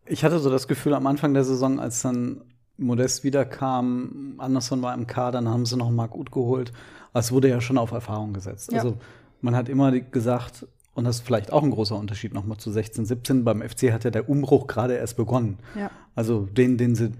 Ich 0.06 0.26
hatte 0.26 0.40
so 0.40 0.50
das 0.50 0.68
Gefühl 0.68 0.94
am 0.94 1.08
Anfang 1.08 1.34
der 1.34 1.46
Saison, 1.46 1.80
als 1.80 2.02
dann 2.02 2.42
Modest 2.78 3.24
wiederkam, 3.24 4.36
Anderson 4.40 4.82
war 4.82 4.94
im 4.94 5.08
Kader, 5.08 5.40
dann 5.40 5.48
haben 5.48 5.66
sie 5.66 5.78
noch 5.78 5.90
Marc 5.90 6.16
Uth 6.16 6.32
geholt. 6.32 6.74
Es 7.14 7.32
wurde 7.32 7.48
ja 7.48 7.62
schon 7.62 7.78
auf 7.78 7.92
Erfahrung 7.92 8.34
gesetzt. 8.34 8.72
Ja. 8.72 8.80
Also 8.80 8.98
man 9.44 9.56
hat 9.56 9.70
immer 9.70 9.92
gesagt, 9.92 10.66
und 10.96 11.04
das 11.04 11.18
ist 11.18 11.26
vielleicht 11.26 11.52
auch 11.52 11.64
ein 11.64 11.72
großer 11.72 11.96
Unterschied 11.96 12.34
nochmal 12.34 12.58
zu 12.58 12.72
16, 12.72 13.06
17. 13.06 13.44
Beim 13.44 13.62
FC 13.62 13.92
hat 13.92 14.04
ja 14.04 14.12
der 14.12 14.30
Umbruch 14.30 14.68
gerade 14.68 14.96
erst 14.96 15.18
begonnen. 15.18 15.58
Ja. 15.76 15.92
Also 16.16 16.46
den, 16.46 16.78
den 16.78 16.96
sie 16.96 17.12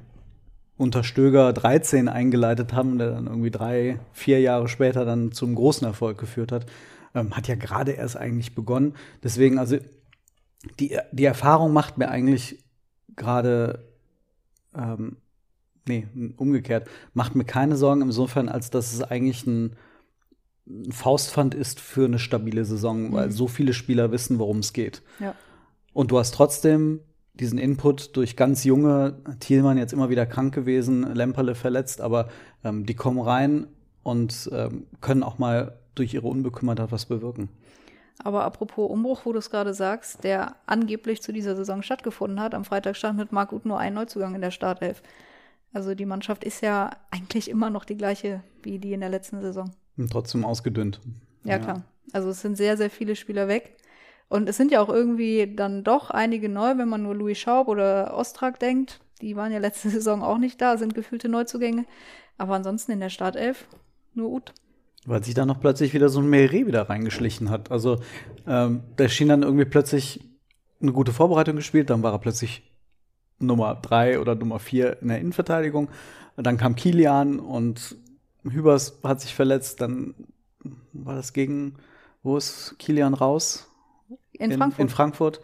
unter 0.78 1.04
Stöger 1.04 1.54
13 1.54 2.08
eingeleitet 2.08 2.74
haben, 2.74 2.98
der 2.98 3.12
dann 3.12 3.28
irgendwie 3.28 3.52
drei, 3.52 4.00
vier 4.14 4.40
Jahre 4.40 4.68
später 4.68 5.06
dann 5.06 5.32
zum 5.32 5.54
großen 5.56 5.86
Erfolg 5.86 6.18
geführt 6.18 6.52
hat, 6.52 6.66
ähm, 7.14 7.36
hat 7.36 7.48
ja 7.48 7.56
gerade 7.56 7.92
erst 7.92 8.16
eigentlich 8.16 8.56
begonnen. 8.56 8.96
Deswegen, 9.22 9.60
also 9.60 9.78
die, 10.80 10.98
die 11.12 11.26
Erfahrung 11.26 11.74
macht 11.74 11.98
mir 11.98 12.10
eigentlich 12.10 12.64
gerade, 13.16 13.84
ähm, 14.76 15.18
nee, 15.88 16.08
umgekehrt, 16.38 16.88
macht 17.14 17.36
mir 17.36 17.46
keine 17.46 17.76
Sorgen 17.76 18.02
insofern, 18.02 18.50
als 18.50 18.70
dass 18.70 18.94
es 18.94 19.02
eigentlich 19.02 19.46
ein 19.46 19.76
ein 20.68 20.92
Faustpfand 20.92 21.56
ist 21.56 21.80
für 21.80 22.06
eine 22.06 22.20
stabile 22.20 22.66
Saison, 22.66 23.12
weil 23.12 23.28
mhm. 23.28 23.32
so 23.32 23.48
viele 23.48 23.74
Spieler 23.74 24.12
wissen, 24.12 24.40
worum 24.40 24.60
es 24.60 24.74
geht. 24.74 25.02
Ja. 25.20 25.36
Und 25.94 26.12
du 26.12 26.20
hast 26.20 26.34
trotzdem 26.34 27.02
diesen 27.34 27.58
Input 27.58 28.16
durch 28.16 28.36
ganz 28.36 28.64
junge, 28.64 29.18
Thielmann 29.40 29.78
jetzt 29.78 29.94
immer 29.94 30.10
wieder 30.10 30.26
krank 30.26 30.54
gewesen, 30.54 31.14
Lemperle 31.14 31.56
verletzt, 31.56 32.00
aber 32.00 32.30
ähm, 32.64 32.86
die 32.86 32.94
kommen 32.94 33.20
rein 33.20 33.68
und 34.04 34.50
ähm, 34.54 34.86
können 35.02 35.24
auch 35.24 35.40
mal 35.40 35.80
durch 35.96 36.14
ihre 36.14 36.28
Unbekümmertheit 36.28 36.92
was 36.92 37.06
bewirken. 37.06 37.50
Aber 38.24 38.44
apropos 38.44 38.90
Umbruch, 38.90 39.26
wo 39.26 39.34
du 39.34 39.40
es 39.40 39.50
gerade 39.50 39.74
sagst, 39.74 40.24
der 40.24 40.56
angeblich 40.68 41.22
zu 41.22 41.34
dieser 41.34 41.56
Saison 41.56 41.82
stattgefunden 41.82 42.40
hat, 42.40 42.54
am 42.54 42.66
Freitag 42.66 42.96
stand 42.96 43.18
mit 43.18 43.32
Marc 43.32 43.52
Uth 43.52 43.66
nur 43.66 43.80
ein 43.80 43.96
Neuzugang 43.96 44.36
in 44.36 44.42
der 44.42 44.52
Startelf. 44.52 45.02
Also 45.74 45.96
die 45.96 46.06
Mannschaft 46.06 46.44
ist 46.44 46.62
ja 46.62 46.92
eigentlich 47.10 47.50
immer 47.50 47.72
noch 47.72 47.84
die 47.86 47.98
gleiche 47.98 48.44
wie 48.62 48.78
die 48.78 48.94
in 48.94 49.00
der 49.00 49.10
letzten 49.10 49.42
Saison. 49.42 49.72
Und 49.98 50.12
trotzdem 50.12 50.46
ausgedünnt. 50.46 51.00
Ja, 51.44 51.52
ja, 51.52 51.60
klar. 51.60 51.84
Also 52.12 52.30
es 52.30 52.42
sind 52.42 52.58
sehr, 52.58 52.78
sehr 52.78 52.90
viele 52.90 53.16
Spieler 53.16 53.48
weg. 53.48 53.76
Und 54.30 54.50
es 54.50 54.58
sind 54.58 54.72
ja 54.72 54.82
auch 54.82 54.90
irgendwie 54.90 55.54
dann 55.56 55.84
doch 55.84 56.10
einige 56.10 56.50
neu, 56.50 56.78
wenn 56.78 56.90
man 56.90 57.04
nur 57.04 57.16
Louis 57.16 57.38
Schaub 57.38 57.68
oder 57.68 58.16
Ostrak 58.18 58.60
denkt. 58.60 59.00
Die 59.22 59.36
waren 59.36 59.52
ja 59.52 59.60
letzte 59.60 59.90
Saison 59.92 60.24
auch 60.24 60.38
nicht 60.38 60.60
da, 60.62 60.78
sind 60.78 60.96
gefühlte 60.96 61.30
Neuzugänge. 61.30 61.86
Aber 62.38 62.56
ansonsten 62.56 62.92
in 62.92 63.00
der 63.00 63.10
Startelf 63.10 63.68
nur 64.14 64.32
Ut. 64.32 64.54
Weil 65.06 65.24
sich 65.24 65.34
da 65.34 65.46
noch 65.46 65.60
plötzlich 65.60 65.94
wieder 65.94 66.10
so 66.10 66.20
ein 66.22 66.30
Meret 66.30 66.66
wieder 66.66 66.90
reingeschlichen 66.90 67.50
hat. 67.50 67.72
Also 67.72 68.00
ähm, 68.48 68.84
der 68.98 69.10
schien 69.10 69.28
dann 69.28 69.44
irgendwie 69.44 69.66
plötzlich 69.66 70.22
eine 70.82 70.94
gute 70.94 71.14
Vorbereitung 71.14 71.56
gespielt, 71.56 71.90
dann 71.90 72.04
war 72.04 72.14
er 72.14 72.20
plötzlich 72.20 72.64
Nummer 73.40 73.76
drei 73.76 74.20
oder 74.20 74.36
Nummer 74.36 74.60
vier 74.60 75.02
in 75.02 75.10
der 75.10 75.20
Innenverteidigung. 75.20 75.90
Dann 76.38 76.58
kam 76.58 76.76
Kilian 76.76 77.40
und 77.40 77.96
Hübers 78.44 79.00
hat 79.04 79.22
sich 79.22 79.34
verletzt, 79.34 79.82
dann 79.82 80.16
war 80.92 81.16
das 81.16 81.34
gegen, 81.34 81.76
wo 82.24 82.38
ist 82.38 82.76
Kilian 82.80 83.14
raus? 83.14 83.70
In, 84.34 84.52
in 84.52 84.58
Frankfurt. 84.58 84.80
In 84.80 84.90
Frankfurt. 84.90 85.42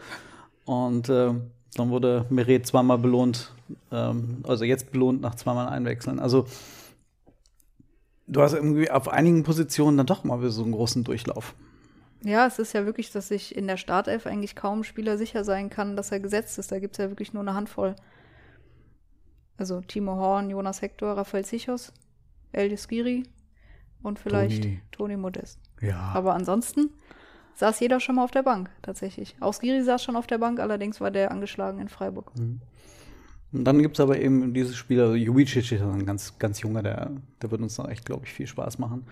Und 0.65 1.09
äh, 1.09 1.33
dann 1.75 1.89
wurde 1.89 2.25
Meret 2.29 2.65
zweimal 2.67 2.97
belohnt, 2.97 3.51
ähm, 3.91 4.43
also 4.47 4.65
jetzt 4.65 4.91
belohnt 4.91 5.21
nach 5.21 5.35
zweimal 5.35 5.67
Einwechseln. 5.67 6.19
Also 6.19 6.45
du 8.27 8.41
hast 8.41 8.53
irgendwie 8.53 8.89
auf 8.89 9.09
einigen 9.09 9.43
Positionen 9.43 9.97
dann 9.97 10.05
doch 10.05 10.23
mal 10.23 10.47
so 10.49 10.63
einen 10.63 10.71
großen 10.71 11.03
Durchlauf. 11.03 11.55
Ja, 12.21 12.45
es 12.45 12.59
ist 12.59 12.73
ja 12.73 12.85
wirklich, 12.85 13.11
dass 13.11 13.29
sich 13.29 13.55
in 13.55 13.67
der 13.67 13.77
Startelf 13.77 14.27
eigentlich 14.27 14.55
kaum 14.55 14.83
Spieler 14.83 15.17
sicher 15.17 15.43
sein 15.43 15.69
kann, 15.69 15.95
dass 15.95 16.11
er 16.11 16.19
gesetzt 16.19 16.59
ist. 16.59 16.71
Da 16.71 16.79
gibt 16.79 16.95
es 16.95 17.03
ja 17.03 17.09
wirklich 17.09 17.33
nur 17.33 17.41
eine 17.41 17.53
Handvoll. 17.53 17.95
Also 19.57 19.81
Timo 19.81 20.15
Horn, 20.15 20.49
Jonas 20.49 20.81
Hector, 20.81 21.15
Raphael 21.15 21.45
Sichos. 21.45 21.93
Eldis 22.51 22.87
Giri 22.87 23.23
und 24.01 24.19
vielleicht 24.19 24.63
Toni. 24.63 24.81
Toni 24.91 25.17
Modest. 25.17 25.59
Ja. 25.81 26.11
Aber 26.13 26.33
ansonsten 26.33 26.89
saß 27.55 27.79
jeder 27.81 27.99
schon 27.99 28.15
mal 28.15 28.23
auf 28.23 28.31
der 28.31 28.43
Bank, 28.43 28.69
tatsächlich. 28.81 29.35
Auch 29.39 29.53
Skiri 29.53 29.83
saß 29.83 30.03
schon 30.03 30.15
auf 30.15 30.27
der 30.27 30.37
Bank, 30.37 30.59
allerdings 30.59 31.01
war 31.01 31.11
der 31.11 31.31
angeschlagen 31.31 31.79
in 31.79 31.89
Freiburg. 31.89 32.31
Mhm. 32.37 32.61
Und 33.51 33.63
dann 33.63 33.81
gibt 33.81 33.97
es 33.97 33.99
aber 33.99 34.19
eben 34.19 34.53
diese 34.53 34.73
Spieler, 34.73 35.03
also 35.03 35.15
Jubicic 35.15 35.71
ist 35.71 35.81
ein 35.81 36.05
ganz, 36.05 36.37
ganz 36.37 36.61
junger, 36.61 36.83
der, 36.83 37.11
der 37.41 37.51
wird 37.51 37.61
uns 37.61 37.77
noch 37.77 37.89
echt, 37.89 38.05
glaube 38.05 38.25
ich, 38.25 38.31
viel 38.31 38.47
Spaß 38.47 38.77
machen. 38.77 39.07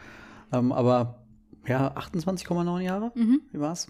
Ähm, 0.53 0.71
aber 0.71 1.25
ja, 1.65 1.93
28,9 1.95 2.81
Jahre, 2.81 3.11
mhm. 3.15 3.41
wie 3.51 3.59
war's? 3.59 3.87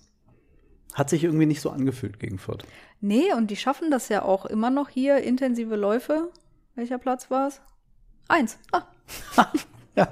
Hat 0.93 1.10
sich 1.10 1.23
irgendwie 1.25 1.45
nicht 1.45 1.62
so 1.62 1.69
angefühlt 1.69 2.19
gegen 2.19 2.39
Fürth. 2.39 2.63
Nee, 3.01 3.33
und 3.36 3.51
die 3.51 3.57
schaffen 3.57 3.91
das 3.91 4.10
ja 4.10 4.23
auch 4.23 4.45
immer 4.45 4.69
noch 4.69 4.89
hier, 4.89 5.17
intensive 5.17 5.75
Läufe. 5.75 6.31
Welcher 6.75 6.97
Platz 6.97 7.29
war 7.29 7.49
es? 7.49 7.62
Eins. 8.27 8.57
Ah, 8.71 8.83
ja. 9.95 10.07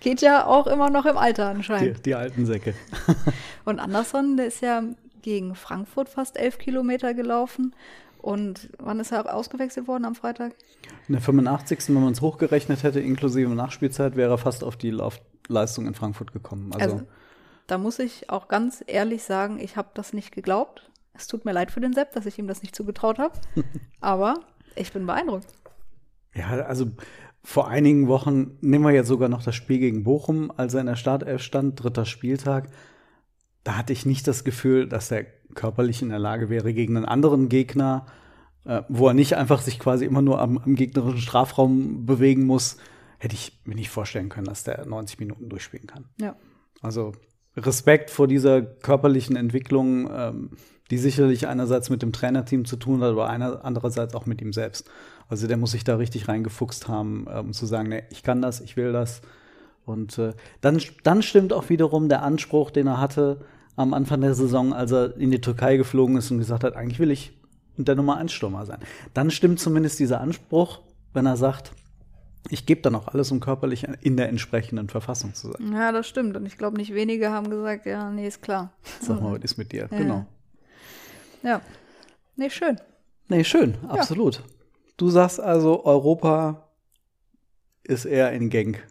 Geht 0.00 0.20
ja 0.20 0.46
auch 0.46 0.66
immer 0.66 0.90
noch 0.90 1.06
im 1.06 1.16
Alter 1.16 1.48
anscheinend. 1.48 1.98
Die, 1.98 2.02
die 2.02 2.14
alten 2.14 2.46
Säcke. 2.46 2.74
und 3.64 3.78
Anderson, 3.78 4.36
der 4.36 4.46
ist 4.46 4.62
ja 4.62 4.82
gegen 5.22 5.54
Frankfurt 5.54 6.08
fast 6.08 6.36
elf 6.36 6.58
Kilometer 6.58 7.14
gelaufen. 7.14 7.74
Und 8.18 8.70
wann 8.78 8.98
ist 8.98 9.12
er 9.12 9.32
ausgewechselt 9.32 9.86
worden 9.86 10.04
am 10.04 10.14
Freitag? 10.14 10.54
In 11.06 11.12
der 11.12 11.22
85. 11.22 11.88
wenn 11.88 12.02
man 12.02 12.12
es 12.12 12.20
hochgerechnet 12.20 12.82
hätte, 12.82 13.00
inklusive 13.00 13.54
Nachspielzeit, 13.54 14.16
wäre 14.16 14.32
er 14.32 14.38
fast 14.38 14.64
auf 14.64 14.76
die 14.76 14.90
Laufleistung 14.90 15.86
in 15.86 15.94
Frankfurt 15.94 16.32
gekommen. 16.32 16.72
Also, 16.72 16.94
also 16.96 17.06
da 17.66 17.78
muss 17.78 17.98
ich 17.98 18.30
auch 18.30 18.48
ganz 18.48 18.82
ehrlich 18.86 19.22
sagen, 19.22 19.58
ich 19.58 19.76
habe 19.76 19.90
das 19.94 20.12
nicht 20.12 20.32
geglaubt. 20.32 20.90
Es 21.14 21.26
tut 21.26 21.44
mir 21.44 21.52
leid 21.52 21.70
für 21.70 21.80
den 21.80 21.92
Sepp, 21.92 22.12
dass 22.12 22.26
ich 22.26 22.38
ihm 22.38 22.46
das 22.46 22.62
nicht 22.62 22.74
zugetraut 22.74 23.18
habe. 23.18 23.38
aber 24.00 24.34
ich 24.74 24.92
bin 24.92 25.06
beeindruckt. 25.06 25.46
Ja, 26.36 26.48
also 26.48 26.86
vor 27.42 27.68
einigen 27.68 28.08
Wochen, 28.08 28.58
nehmen 28.60 28.84
wir 28.84 28.92
jetzt 28.92 29.08
sogar 29.08 29.28
noch 29.28 29.42
das 29.42 29.54
Spiel 29.54 29.78
gegen 29.78 30.04
Bochum, 30.04 30.52
als 30.56 30.74
er 30.74 30.80
in 30.80 30.86
der 30.86 30.96
Startelf 30.96 31.42
stand, 31.42 31.82
dritter 31.82 32.04
Spieltag, 32.04 32.68
da 33.62 33.76
hatte 33.76 33.92
ich 33.92 34.06
nicht 34.06 34.28
das 34.28 34.44
Gefühl, 34.44 34.88
dass 34.88 35.10
er 35.10 35.24
körperlich 35.54 36.02
in 36.02 36.10
der 36.10 36.18
Lage 36.18 36.50
wäre, 36.50 36.72
gegen 36.72 36.96
einen 36.96 37.06
anderen 37.06 37.48
Gegner, 37.48 38.06
äh, 38.64 38.82
wo 38.88 39.08
er 39.08 39.14
nicht 39.14 39.34
einfach 39.36 39.60
sich 39.60 39.78
quasi 39.78 40.04
immer 40.04 40.22
nur 40.22 40.40
am, 40.40 40.58
am, 40.58 40.74
gegnerischen 40.74 41.20
Strafraum 41.20 42.06
bewegen 42.06 42.44
muss, 42.46 42.76
hätte 43.18 43.34
ich 43.34 43.60
mir 43.64 43.74
nicht 43.74 43.90
vorstellen 43.90 44.28
können, 44.28 44.46
dass 44.46 44.64
der 44.64 44.86
90 44.86 45.18
Minuten 45.18 45.48
durchspielen 45.48 45.86
kann. 45.86 46.04
Ja. 46.20 46.36
Also 46.82 47.12
Respekt 47.56 48.10
vor 48.10 48.28
dieser 48.28 48.62
körperlichen 48.62 49.36
Entwicklung, 49.36 50.10
ähm, 50.12 50.50
die 50.90 50.98
sicherlich 50.98 51.48
einerseits 51.48 51.90
mit 51.90 52.02
dem 52.02 52.12
Trainerteam 52.12 52.64
zu 52.64 52.76
tun 52.76 53.02
hat, 53.02 53.10
aber 53.10 53.28
einer, 53.28 53.64
andererseits 53.64 54.14
auch 54.14 54.26
mit 54.26 54.40
ihm 54.40 54.52
selbst. 54.52 54.88
Also 55.28 55.46
der 55.48 55.56
muss 55.56 55.72
sich 55.72 55.84
da 55.84 55.96
richtig 55.96 56.28
reingefuchst 56.28 56.86
haben, 56.86 57.26
um 57.26 57.52
zu 57.52 57.66
sagen, 57.66 57.88
nee, 57.88 58.04
ich 58.10 58.22
kann 58.22 58.42
das, 58.42 58.60
ich 58.60 58.76
will 58.76 58.92
das. 58.92 59.22
Und 59.84 60.18
äh, 60.18 60.34
dann, 60.60 60.80
dann 61.02 61.22
stimmt 61.22 61.52
auch 61.52 61.68
wiederum 61.68 62.08
der 62.08 62.22
Anspruch, 62.22 62.70
den 62.70 62.86
er 62.86 63.00
hatte 63.00 63.44
am 63.76 63.94
Anfang 63.94 64.20
der 64.20 64.34
Saison, 64.34 64.72
als 64.72 64.92
er 64.92 65.16
in 65.16 65.30
die 65.30 65.40
Türkei 65.40 65.76
geflogen 65.76 66.16
ist 66.16 66.30
und 66.30 66.38
gesagt 66.38 66.64
hat, 66.64 66.74
eigentlich 66.76 66.98
will 66.98 67.10
ich 67.10 67.38
der 67.76 67.94
Nummer 67.94 68.16
1 68.16 68.32
Stürmer 68.32 68.64
sein. 68.66 68.78
Dann 69.14 69.30
stimmt 69.30 69.60
zumindest 69.60 69.98
dieser 69.98 70.20
Anspruch, 70.20 70.80
wenn 71.12 71.26
er 71.26 71.36
sagt, 71.36 71.72
ich 72.48 72.64
gebe 72.64 72.80
dann 72.80 72.94
auch 72.94 73.08
alles, 73.08 73.30
um 73.32 73.40
körperlich 73.40 73.86
in 74.00 74.16
der 74.16 74.28
entsprechenden 74.28 74.88
Verfassung 74.88 75.34
zu 75.34 75.52
sein. 75.52 75.72
Ja, 75.72 75.92
das 75.92 76.06
stimmt. 76.08 76.36
Und 76.36 76.46
ich 76.46 76.56
glaube, 76.58 76.76
nicht 76.76 76.94
wenige 76.94 77.30
haben 77.30 77.50
gesagt, 77.50 77.86
ja, 77.86 78.10
nee, 78.10 78.26
ist 78.26 78.42
klar. 78.42 78.72
Sag 79.00 79.20
mal, 79.20 79.32
was 79.36 79.42
ist 79.42 79.58
mit 79.58 79.72
dir? 79.72 79.88
Ja. 79.90 79.98
Genau. 79.98 80.26
Ja. 81.42 81.60
Nee, 82.36 82.50
schön. 82.50 82.80
Nee, 83.28 83.44
schön, 83.44 83.76
absolut. 83.88 84.36
Ja. 84.36 84.42
Du 84.96 85.10
sagst 85.10 85.40
also, 85.40 85.84
Europa 85.84 86.68
ist 87.84 88.04
eher 88.04 88.32
in 88.32 88.50
Gang 88.50 88.82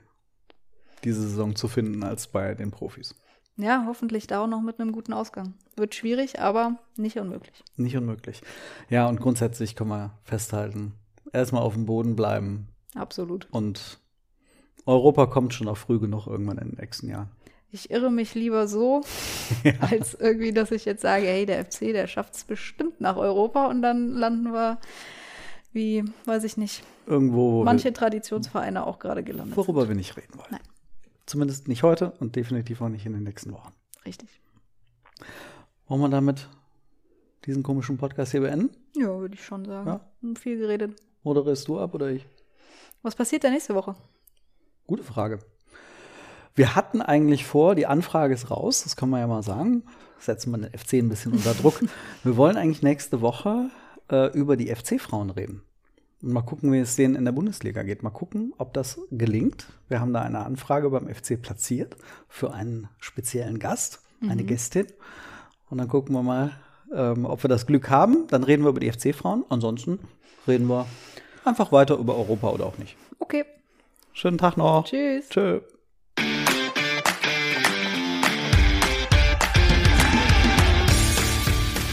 diese 1.04 1.22
Saison 1.22 1.56
zu 1.56 1.68
finden 1.68 2.04
als 2.04 2.28
bei 2.28 2.56
den 2.56 2.72
Profis. 2.72 3.16
Ja, 3.58 3.86
hoffentlich 3.88 4.28
da 4.28 4.44
auch 4.44 4.48
noch 4.48 4.62
mit 4.62 4.80
einem 4.80 4.92
guten 4.92 5.14
Ausgang. 5.14 5.54
Wird 5.78 5.96
schwierig, 5.96 6.40
aber 6.40 6.78
nicht 6.98 7.18
unmöglich. 7.18 7.64
Nicht 7.78 7.96
unmöglich. 7.96 8.42
Ja, 8.90 9.08
und 9.08 9.22
grundsätzlich 9.22 9.76
kann 9.76 9.88
man 9.88 10.12
festhalten, 10.24 10.94
erstmal 11.32 11.62
auf 11.62 11.74
dem 11.74 11.86
Boden 11.86 12.16
bleiben. 12.16 12.68
Absolut. 12.96 13.48
Und 13.52 14.00
Europa 14.86 15.28
kommt 15.28 15.54
schon 15.54 15.68
auch 15.70 15.78
früh 15.78 16.00
genug 16.00 16.28
irgendwann 16.28 16.58
in 16.58 16.72
den 16.72 16.80
nächsten 16.80 17.08
Jahren. 17.10 17.30
Ich 17.76 17.92
irre 17.92 18.10
mich 18.10 18.36
lieber 18.36 18.70
so, 18.70 19.02
ja. 19.64 19.74
als 19.82 20.14
irgendwie, 20.14 20.54
dass 20.54 20.72
ich 20.72 20.86
jetzt 20.86 21.02
sage, 21.02 21.26
hey, 21.26 21.46
der 21.46 21.66
FC, 21.66 21.92
der 21.92 22.08
schafft 22.08 22.36
es 22.36 22.46
bestimmt 22.46 23.02
nach 23.02 23.18
Europa 23.18 23.68
und 23.68 23.82
dann 23.82 24.14
landen 24.14 24.54
wir 24.54 24.80
wie, 25.74 26.06
weiß 26.24 26.46
ich 26.46 26.56
nicht, 26.56 26.84
irgendwo. 27.06 27.66
Manche 27.66 27.92
Traditionsvereine 27.92 28.88
auch 28.88 28.98
gerade 28.98 29.24
gelandet. 29.24 29.58
Worüber 29.58 29.82
sind. 29.82 29.90
wir 29.90 29.96
nicht 29.98 30.16
reden 30.16 30.38
wollen. 30.38 30.48
Nein. 30.52 30.62
Zumindest 31.26 31.68
nicht 31.68 31.84
heute 31.84 32.12
und 32.22 32.38
definitiv 32.38 32.82
auch 32.82 32.88
nicht 32.88 33.06
in 33.06 33.12
den 33.12 33.24
nächsten 33.24 33.52
Wochen. 33.52 33.74
Richtig. 34.06 34.30
Wollen 35.88 36.00
wir 36.00 36.10
damit 36.10 36.48
diesen 37.46 37.62
komischen 37.62 37.98
Podcast 37.98 38.32
hier 38.32 38.40
beenden? 38.40 38.70
Ja, 38.96 39.20
würde 39.20 39.36
ich 39.36 39.44
schon 39.44 39.66
sagen. 39.66 39.88
Ja? 39.88 40.34
Viel 40.36 40.58
geredet. 40.60 40.96
Moderierst 41.24 41.68
du 41.68 41.78
ab 41.78 41.94
oder 41.94 42.10
ich? 42.10 42.26
Was 43.02 43.16
passiert 43.16 43.44
da 43.44 43.50
nächste 43.50 43.76
Woche? 43.76 43.96
Gute 44.88 45.04
Frage. 45.04 45.40
Wir 46.56 46.74
hatten 46.74 47.02
eigentlich 47.02 47.46
vor, 47.46 47.76
die 47.76 47.86
Anfrage 47.86 48.34
ist 48.34 48.50
raus, 48.50 48.84
das 48.84 48.96
kann 48.96 49.10
man 49.10 49.20
ja 49.20 49.28
mal 49.28 49.44
sagen. 49.44 49.84
Setzen 50.20 50.52
wir 50.52 50.58
den 50.58 50.78
FC 50.78 50.94
ein 50.94 51.10
bisschen 51.10 51.34
unter 51.34 51.54
Druck. 51.54 51.82
wir 52.24 52.38
wollen 52.38 52.56
eigentlich 52.56 52.82
nächste 52.82 53.20
Woche 53.20 53.70
äh, 54.10 54.32
über 54.32 54.56
die 54.56 54.74
FC-Frauen 54.74 55.32
reden. 55.32 55.64
Und 56.22 56.32
mal 56.32 56.42
gucken, 56.42 56.72
wie 56.72 56.80
es 56.80 56.96
denen 56.96 57.16
in 57.16 57.26
der 57.26 57.34
Bundesliga 57.34 57.84
geht. 57.84 58.04
Mal 58.04 58.10
gucken, 58.10 58.54
ob 58.58 58.74
das 58.74 59.00
gelingt. 59.12 59.68
Wir 59.90 60.00
haben 60.00 60.14
da 60.14 60.22
eine 60.22 60.46
Anfrage 60.46 60.90
beim 60.90 61.14
FC 61.14 61.42
platziert 61.42 61.98
für 62.30 62.54
einen 62.54 62.88
speziellen 63.00 63.60
Gast, 63.60 64.00
mhm. 64.22 64.32
eine 64.32 64.44
Gästin. 64.46 64.88
Und 65.70 65.80
dann 65.80 65.90
gucken 65.90 66.16
wir 66.16 66.24
mal, 66.24 66.52
ähm, 66.94 67.26
ob 67.26 67.44
wir 67.44 67.50
das 67.50 67.66
Glück 67.66 67.90
haben. 67.90 68.28
Dann 68.30 68.46
reden 68.46 68.64
wir 68.64 68.70
über 68.70 68.80
die 68.80 68.92
FC-Frauen. 68.92 69.44
Ansonsten 69.50 70.00
reden 70.48 70.70
wir 70.70 70.86
einfach 71.44 71.74
weiter 71.74 71.98
über 71.98 72.16
Europa 72.16 72.50
oder 72.50 72.66
auch 72.66 72.78
nicht. 72.78 72.96
Okay. 73.20 73.44
Schönen 74.14 74.38
Tag 74.38 74.56
noch. 74.56 74.86
Tschüss. 74.86 75.28
Tschö. 75.28 75.60